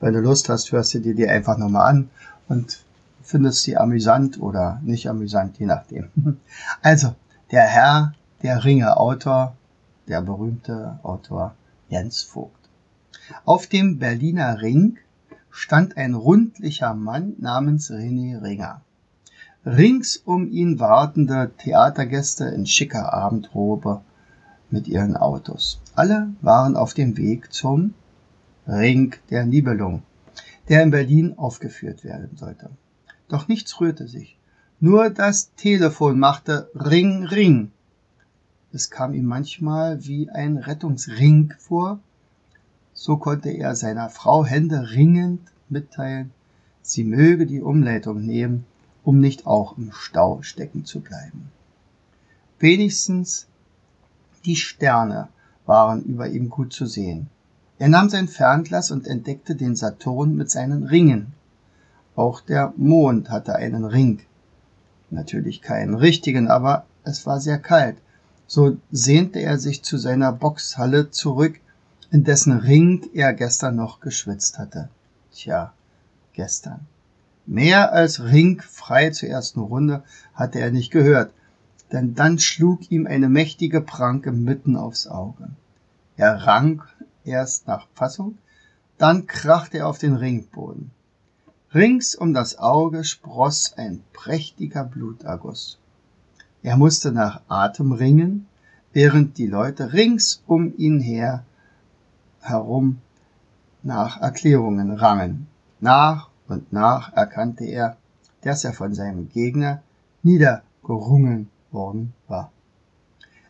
wenn 0.00 0.14
du 0.14 0.20
Lust 0.20 0.48
hast, 0.48 0.72
hörst 0.72 0.94
du 0.94 1.00
dir 1.00 1.14
die 1.14 1.28
einfach 1.28 1.58
nochmal 1.58 1.90
an 1.90 2.10
und 2.48 2.84
findest 3.22 3.62
sie 3.62 3.76
amüsant 3.76 4.40
oder 4.40 4.80
nicht 4.82 5.08
amüsant, 5.08 5.58
je 5.58 5.66
nachdem. 5.66 6.08
Also, 6.82 7.14
der 7.50 7.62
Herr, 7.62 8.14
der 8.42 8.64
Ringe 8.64 8.96
Autor, 8.96 9.56
der 10.08 10.20
berühmte 10.20 10.98
Autor 11.02 11.54
Jens 11.88 12.22
Vogt. 12.22 12.68
Auf 13.44 13.66
dem 13.66 13.98
Berliner 13.98 14.60
Ring 14.60 14.98
stand 15.50 15.96
ein 15.96 16.14
rundlicher 16.14 16.94
Mann 16.94 17.34
namens 17.38 17.90
René 17.90 18.42
Ringer. 18.42 18.80
Rings 19.64 20.16
um 20.16 20.50
ihn 20.50 20.80
wartende 20.80 21.52
Theatergäste 21.58 22.46
in 22.46 22.66
schicker 22.66 23.12
Abendrobe 23.12 24.00
mit 24.72 24.88
ihren 24.88 25.16
Autos. 25.16 25.80
Alle 25.94 26.32
waren 26.40 26.76
auf 26.76 26.94
dem 26.94 27.16
Weg 27.16 27.52
zum 27.52 27.94
Ring 28.66 29.14
der 29.30 29.44
Nibelung, 29.44 30.02
der 30.68 30.82
in 30.82 30.90
Berlin 30.90 31.38
aufgeführt 31.38 32.04
werden 32.04 32.36
sollte. 32.36 32.70
Doch 33.28 33.48
nichts 33.48 33.80
rührte 33.80 34.08
sich. 34.08 34.36
Nur 34.80 35.10
das 35.10 35.54
Telefon 35.54 36.18
machte 36.18 36.70
Ring, 36.74 37.24
Ring. 37.24 37.70
Es 38.72 38.90
kam 38.90 39.14
ihm 39.14 39.26
manchmal 39.26 40.04
wie 40.04 40.30
ein 40.30 40.56
Rettungsring 40.56 41.52
vor. 41.58 42.00
So 42.94 43.16
konnte 43.16 43.50
er 43.50 43.76
seiner 43.76 44.10
Frau 44.10 44.44
Hände 44.44 44.90
ringend 44.92 45.40
mitteilen, 45.68 46.30
sie 46.82 47.04
möge 47.04 47.46
die 47.46 47.60
Umleitung 47.60 48.24
nehmen, 48.24 48.64
um 49.04 49.20
nicht 49.20 49.46
auch 49.46 49.76
im 49.76 49.92
Stau 49.92 50.42
stecken 50.42 50.84
zu 50.84 51.00
bleiben. 51.00 51.50
Wenigstens 52.58 53.46
die 54.44 54.56
Sterne 54.56 55.28
waren 55.66 56.02
über 56.02 56.28
ihm 56.28 56.48
gut 56.48 56.72
zu 56.72 56.86
sehen. 56.86 57.28
Er 57.78 57.88
nahm 57.88 58.08
sein 58.08 58.28
Fernglas 58.28 58.90
und 58.90 59.06
entdeckte 59.06 59.54
den 59.56 59.76
Saturn 59.76 60.36
mit 60.36 60.50
seinen 60.50 60.84
Ringen. 60.84 61.32
Auch 62.14 62.40
der 62.40 62.72
Mond 62.76 63.30
hatte 63.30 63.56
einen 63.56 63.84
Ring. 63.84 64.20
Natürlich 65.10 65.62
keinen 65.62 65.94
richtigen, 65.94 66.48
aber 66.48 66.86
es 67.04 67.26
war 67.26 67.40
sehr 67.40 67.58
kalt. 67.58 67.96
So 68.46 68.76
sehnte 68.90 69.40
er 69.40 69.58
sich 69.58 69.82
zu 69.82 69.98
seiner 69.98 70.32
Boxhalle 70.32 71.10
zurück, 71.10 71.58
in 72.10 72.24
dessen 72.24 72.52
Ring 72.52 73.08
er 73.14 73.32
gestern 73.32 73.76
noch 73.76 74.00
geschwitzt 74.00 74.58
hatte. 74.58 74.88
Tja, 75.32 75.72
gestern. 76.34 76.80
Mehr 77.46 77.92
als 77.92 78.22
Ring 78.22 78.60
frei 78.60 79.10
zur 79.10 79.30
ersten 79.30 79.60
Runde 79.60 80.04
hatte 80.34 80.60
er 80.60 80.70
nicht 80.70 80.90
gehört 80.90 81.32
denn 81.92 82.14
dann 82.14 82.38
schlug 82.38 82.90
ihm 82.90 83.06
eine 83.06 83.28
mächtige 83.28 83.80
Pranke 83.80 84.32
mitten 84.32 84.76
aufs 84.76 85.06
Auge. 85.06 85.50
Er 86.16 86.46
rang 86.46 86.82
erst 87.24 87.66
nach 87.66 87.86
Fassung, 87.94 88.38
dann 88.98 89.26
krachte 89.26 89.78
er 89.78 89.88
auf 89.88 89.98
den 89.98 90.14
Ringboden. 90.14 90.90
Rings 91.74 92.14
um 92.14 92.34
das 92.34 92.58
Auge 92.58 93.04
spross 93.04 93.74
ein 93.76 94.02
prächtiger 94.12 94.84
Bluterguss. 94.84 95.78
Er 96.62 96.76
musste 96.76 97.12
nach 97.12 97.40
Atem 97.48 97.92
ringen, 97.92 98.46
während 98.92 99.38
die 99.38 99.46
Leute 99.46 99.92
rings 99.92 100.42
um 100.46 100.76
ihn 100.76 101.00
her 101.00 101.44
herum 102.40 102.98
nach 103.82 104.20
Erklärungen 104.20 104.92
rangen. 104.92 105.46
Nach 105.80 106.28
und 106.46 106.72
nach 106.72 107.12
erkannte 107.14 107.64
er, 107.64 107.96
dass 108.42 108.64
er 108.64 108.72
von 108.72 108.94
seinem 108.94 109.28
Gegner 109.28 109.82
niedergerungen 110.22 111.48
worden 111.72 112.12
war. 112.28 112.52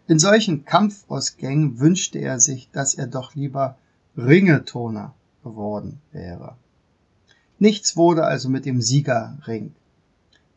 In 0.09 0.19
solchen 0.19 0.65
Kampfausgängen 0.65 1.79
wünschte 1.79 2.19
er 2.19 2.41
sich, 2.41 2.69
dass 2.73 2.95
er 2.95 3.07
doch 3.07 3.35
lieber 3.35 3.77
Ringetoner 4.17 5.15
geworden 5.43 6.01
wäre. 6.13 6.57
Nichts 7.59 7.97
wurde 7.97 8.25
also 8.25 8.49
mit 8.49 8.67
dem 8.67 8.83
Siegerring. 8.83 9.73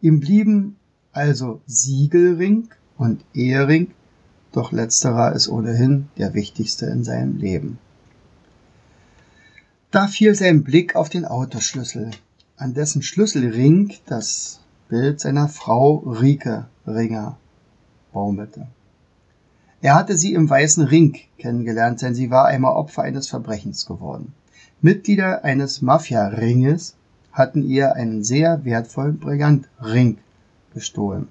Ihm 0.01 0.19
blieben 0.19 0.75
also 1.11 1.61
Siegelring 1.67 2.69
und 2.97 3.23
Ehering, 3.33 3.91
doch 4.51 4.71
letzterer 4.71 5.33
ist 5.33 5.47
ohnehin 5.47 6.09
der 6.17 6.33
wichtigste 6.33 6.87
in 6.87 7.03
seinem 7.03 7.37
Leben. 7.37 7.77
Da 9.91 10.07
fiel 10.07 10.35
sein 10.35 10.63
Blick 10.63 10.95
auf 10.95 11.09
den 11.09 11.25
Autoschlüssel, 11.25 12.11
an 12.57 12.73
dessen 12.73 13.01
Schlüsselring 13.01 13.93
das 14.05 14.59
Bild 14.89 15.19
seiner 15.19 15.47
Frau 15.47 15.97
Rike 15.97 16.67
Ringer 16.85 17.37
baumelte. 18.15 18.65
Er 19.81 19.93
hatte 19.93 20.17
sie 20.17 20.33
im 20.33 20.49
Weißen 20.49 20.85
Ring 20.85 21.19
kennengelernt, 21.37 22.01
denn 22.01 22.15
sie 22.15 22.31
war 22.31 22.45
einmal 22.45 22.75
Opfer 22.75 23.03
eines 23.03 23.27
Verbrechens 23.27 23.85
geworden. 23.85 24.33
Mitglieder 24.81 25.43
eines 25.43 25.81
Mafia-Ringes 25.81 26.95
hatten 27.31 27.63
ihr 27.67 27.93
einen 27.93 28.23
sehr 28.23 28.65
wertvollen 28.65 29.19
Brillantring 29.19 30.17
gestohlen. 30.73 31.27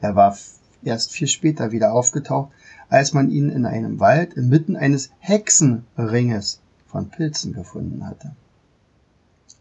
Er 0.00 0.14
war 0.14 0.36
erst 0.84 1.12
viel 1.12 1.28
später 1.28 1.72
wieder 1.72 1.92
aufgetaucht, 1.92 2.52
als 2.88 3.12
man 3.12 3.30
ihn 3.30 3.48
in 3.48 3.64
einem 3.64 3.98
Wald 3.98 4.34
inmitten 4.34 4.76
eines 4.76 5.10
Hexenringes 5.18 6.60
von 6.86 7.08
Pilzen 7.08 7.54
gefunden 7.54 8.06
hatte. 8.06 8.32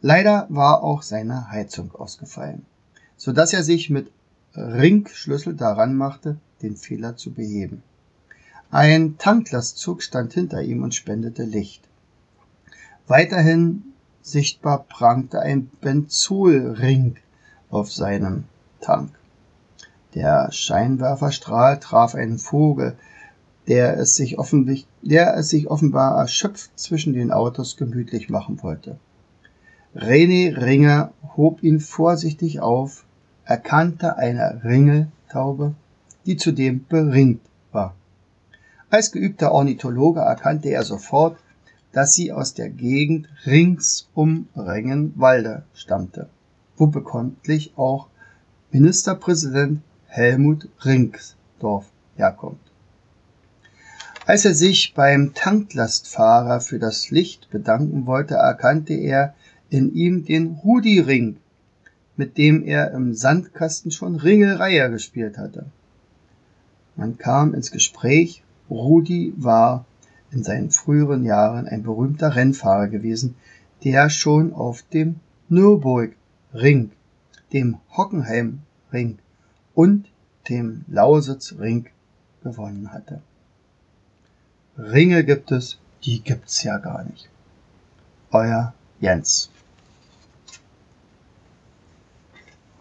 Leider 0.02 0.48
war 0.50 0.84
auch 0.84 1.02
seine 1.02 1.50
Heizung 1.50 1.96
ausgefallen, 1.96 2.66
so 3.16 3.32
dass 3.32 3.54
er 3.54 3.64
sich 3.64 3.90
mit 3.90 4.12
Ringschlüssel 4.56 5.56
daran 5.56 5.96
machte, 5.96 6.38
den 6.62 6.76
Fehler 6.76 7.16
zu 7.16 7.32
beheben. 7.32 7.84
Ein 8.70 9.18
Tanklastzug 9.18 10.02
stand 10.02 10.34
hinter 10.34 10.62
ihm 10.62 10.84
und 10.84 10.96
spendete 10.96 11.44
Licht. 11.44 11.84
Weiterhin 13.08 13.84
sichtbar 14.22 14.86
prangte 14.88 15.40
ein 15.42 15.70
Benzolring 15.82 17.16
auf 17.70 17.92
seinem 17.92 18.46
Tank. 18.80 19.12
Der 20.14 20.52
Scheinwerferstrahl 20.52 21.80
traf 21.80 22.16
einen 22.16 22.38
Vogel, 22.38 22.96
der 23.68 23.98
es 23.98 24.16
sich, 24.16 24.38
offensichtlich, 24.38 24.88
der 25.02 25.36
es 25.36 25.50
sich 25.50 25.70
offenbar 25.70 26.18
erschöpft 26.18 26.78
zwischen 26.80 27.14
den 27.14 27.32
Autos 27.32 27.78
gemütlich 27.78 28.30
machen 28.30 28.62
wollte. 28.62 28.98
René 29.96 30.56
Ringer 30.56 31.14
hob 31.36 31.64
ihn 31.64 31.80
vorsichtig 31.80 32.60
auf, 32.60 33.06
erkannte 33.46 34.18
eine 34.18 34.62
Ringeltaube, 34.64 35.76
die 36.26 36.38
zudem 36.38 36.86
beringt 36.88 37.42
war. 37.72 37.96
Als 38.90 39.12
geübter 39.12 39.52
Ornithologe 39.52 40.22
erkannte 40.22 40.70
er 40.70 40.84
sofort, 40.84 41.38
dass 41.92 42.14
sie 42.14 42.32
aus 42.32 42.54
der 42.54 42.70
Gegend 42.70 43.28
rings 43.46 44.10
um 44.14 44.48
Rengenwalde 44.56 45.64
stammte, 45.74 46.30
wo 46.78 46.88
bekanntlich 46.88 47.74
auch 47.76 48.08
Ministerpräsident 48.72 49.82
Helmut 50.08 50.70
Ringsdorf 50.84 51.86
herkommt. 52.16 52.60
Als 54.26 54.46
er 54.46 54.56
sich 54.56 54.94
beim 54.94 55.34
Tanklastfahrer 55.34 56.62
für 56.62 56.80
das 56.80 57.12
Licht 57.12 57.50
bedanken 57.50 58.06
wollte, 58.06 58.36
erkannte 58.36 58.94
er 58.94 59.36
in 59.70 59.94
ihm 59.94 60.24
den 60.24 60.60
Rudi 60.64 61.00
Ring, 61.00 61.38
mit 62.16 62.38
dem 62.38 62.64
er 62.64 62.92
im 62.92 63.14
Sandkasten 63.14 63.92
schon 63.92 64.16
Ringelreihe 64.16 64.90
gespielt 64.90 65.38
hatte. 65.38 65.66
Man 66.96 67.18
kam 67.18 67.54
ins 67.54 67.72
Gespräch, 67.72 68.44
Rudi 68.70 69.34
war 69.38 69.86
in 70.32 70.44
seinen 70.44 70.72
früheren 70.72 71.26
Jahren 71.26 71.68
ein 71.68 71.84
berühmter 71.84 72.36
Rennfahrer 72.36 72.88
gewesen, 72.88 73.36
der 73.84 74.10
schon 74.10 74.54
auf 74.54 74.84
dem 74.94 75.16
Nürburgring, 75.50 76.92
dem 77.52 77.78
Hockenheimring 77.96 79.18
und 79.74 80.10
dem 80.50 80.86
Lausitzring 80.88 81.88
gewonnen 82.44 82.92
hatte. 82.92 83.22
Ringe 84.78 85.24
gibt 85.24 85.52
es, 85.52 85.78
die 86.04 86.22
gibt's 86.22 86.64
ja 86.64 86.78
gar 86.78 87.04
nicht. 87.04 87.30
Euer 88.32 88.74
Jens. 89.00 89.52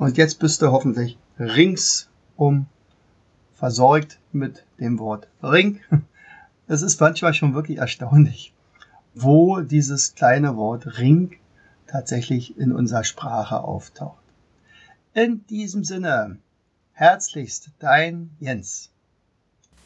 Und 0.02 0.18
jetzt 0.18 0.40
bist 0.40 0.60
du 0.60 0.72
hoffentlich 0.72 1.16
ringsum 1.38 2.66
versorgt 3.54 4.18
mit 4.32 4.66
dem 4.80 4.98
Wort 4.98 5.28
Ring. 5.40 5.78
Es 6.66 6.82
ist 6.82 7.00
manchmal 7.00 7.34
schon 7.34 7.54
wirklich 7.54 7.78
erstaunlich, 7.78 8.52
wo 9.14 9.60
dieses 9.60 10.16
kleine 10.16 10.56
Wort 10.56 10.98
Ring 10.98 11.36
tatsächlich 11.86 12.58
in 12.58 12.72
unserer 12.72 13.04
Sprache 13.04 13.62
auftaucht. 13.62 14.24
In 15.14 15.46
diesem 15.46 15.84
Sinne, 15.84 16.38
herzlichst 16.94 17.70
dein 17.78 18.30
Jens. 18.40 18.90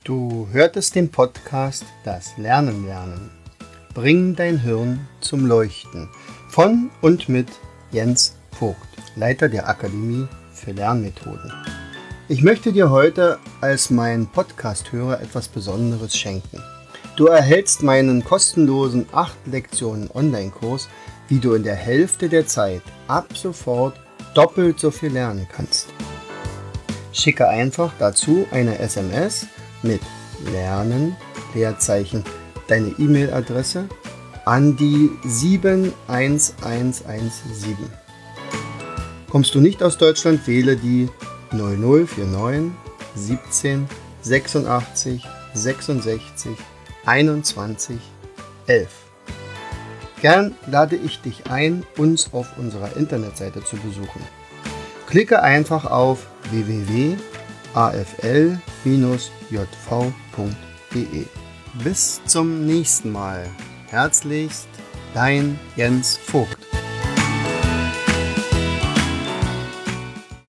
Du 0.03 0.49
hörtest 0.51 0.95
den 0.95 1.11
Podcast 1.11 1.85
Das 2.05 2.39
Lernen 2.39 2.87
lernen. 2.87 3.31
Bring 3.93 4.35
dein 4.35 4.61
Hirn 4.61 5.07
zum 5.21 5.45
Leuchten 5.45 6.09
von 6.49 6.91
und 7.03 7.29
mit 7.29 7.49
Jens 7.93 8.36
Vogt, 8.59 8.79
Leiter 9.17 9.51
der 9.51 9.69
Akademie 9.69 10.27
für 10.51 10.73
Lernmethoden. 10.73 11.53
Ich 12.29 12.43
möchte 12.43 12.73
dir 12.73 12.89
heute 12.89 13.39
als 13.61 13.91
mein 13.91 14.27
Podcast-Hörer 14.27 15.21
etwas 15.21 15.49
Besonderes 15.49 16.17
schenken. 16.17 16.63
Du 17.17 17.27
erhältst 17.27 17.83
meinen 17.83 18.25
kostenlosen 18.25 19.05
8 19.13 19.37
Lektionen 19.47 20.09
Online-Kurs, 20.13 20.89
wie 21.29 21.39
du 21.39 21.53
in 21.53 21.65
der 21.65 21.75
Hälfte 21.75 22.31
der 22.31 22.47
Zeit 22.47 22.81
ab 23.09 23.37
sofort 23.37 24.01
doppelt 24.35 24.81
so 24.81 24.91
viel 24.91 25.13
lernen 25.13 25.47
kannst. 25.55 25.89
Schicke 27.13 27.47
einfach 27.49 27.93
dazu 27.99 28.47
eine 28.53 28.79
SMS 28.79 29.47
mit 29.83 30.01
Lernen, 30.51 31.15
Leerzeichen, 31.55 32.25
deine 32.69 32.89
E-Mail-Adresse 32.89 33.87
an 34.47 34.77
die 34.77 35.11
71117. 35.25 38.06
Kommst 39.37 39.55
du 39.55 39.61
nicht 39.61 39.83
aus 39.83 39.99
Deutschland, 39.99 40.47
wähle 40.47 40.79
die 40.79 41.11
0049 41.53 42.73
17 43.17 43.87
86 44.23 45.29
66 45.53 46.53
21 47.05 47.99
11. 48.67 48.89
Gern 50.23 50.55
lade 50.67 50.97
ich 50.97 51.21
dich 51.21 51.51
ein, 51.51 51.85
uns 51.99 52.33
auf 52.33 52.57
unserer 52.57 52.97
Internetseite 52.97 53.63
zu 53.63 53.77
besuchen. 53.77 54.23
Klicke 55.07 55.43
einfach 55.43 55.85
auf 55.85 56.27
www.afl-jv.de. 56.51 57.17
Bis 61.85 62.23
zum 62.25 62.65
nächsten 62.65 63.13
Mal. 63.13 63.47
Herzlichst, 63.91 64.69
dein 65.13 65.59
Jens 65.77 66.17
Vogt. 66.17 66.56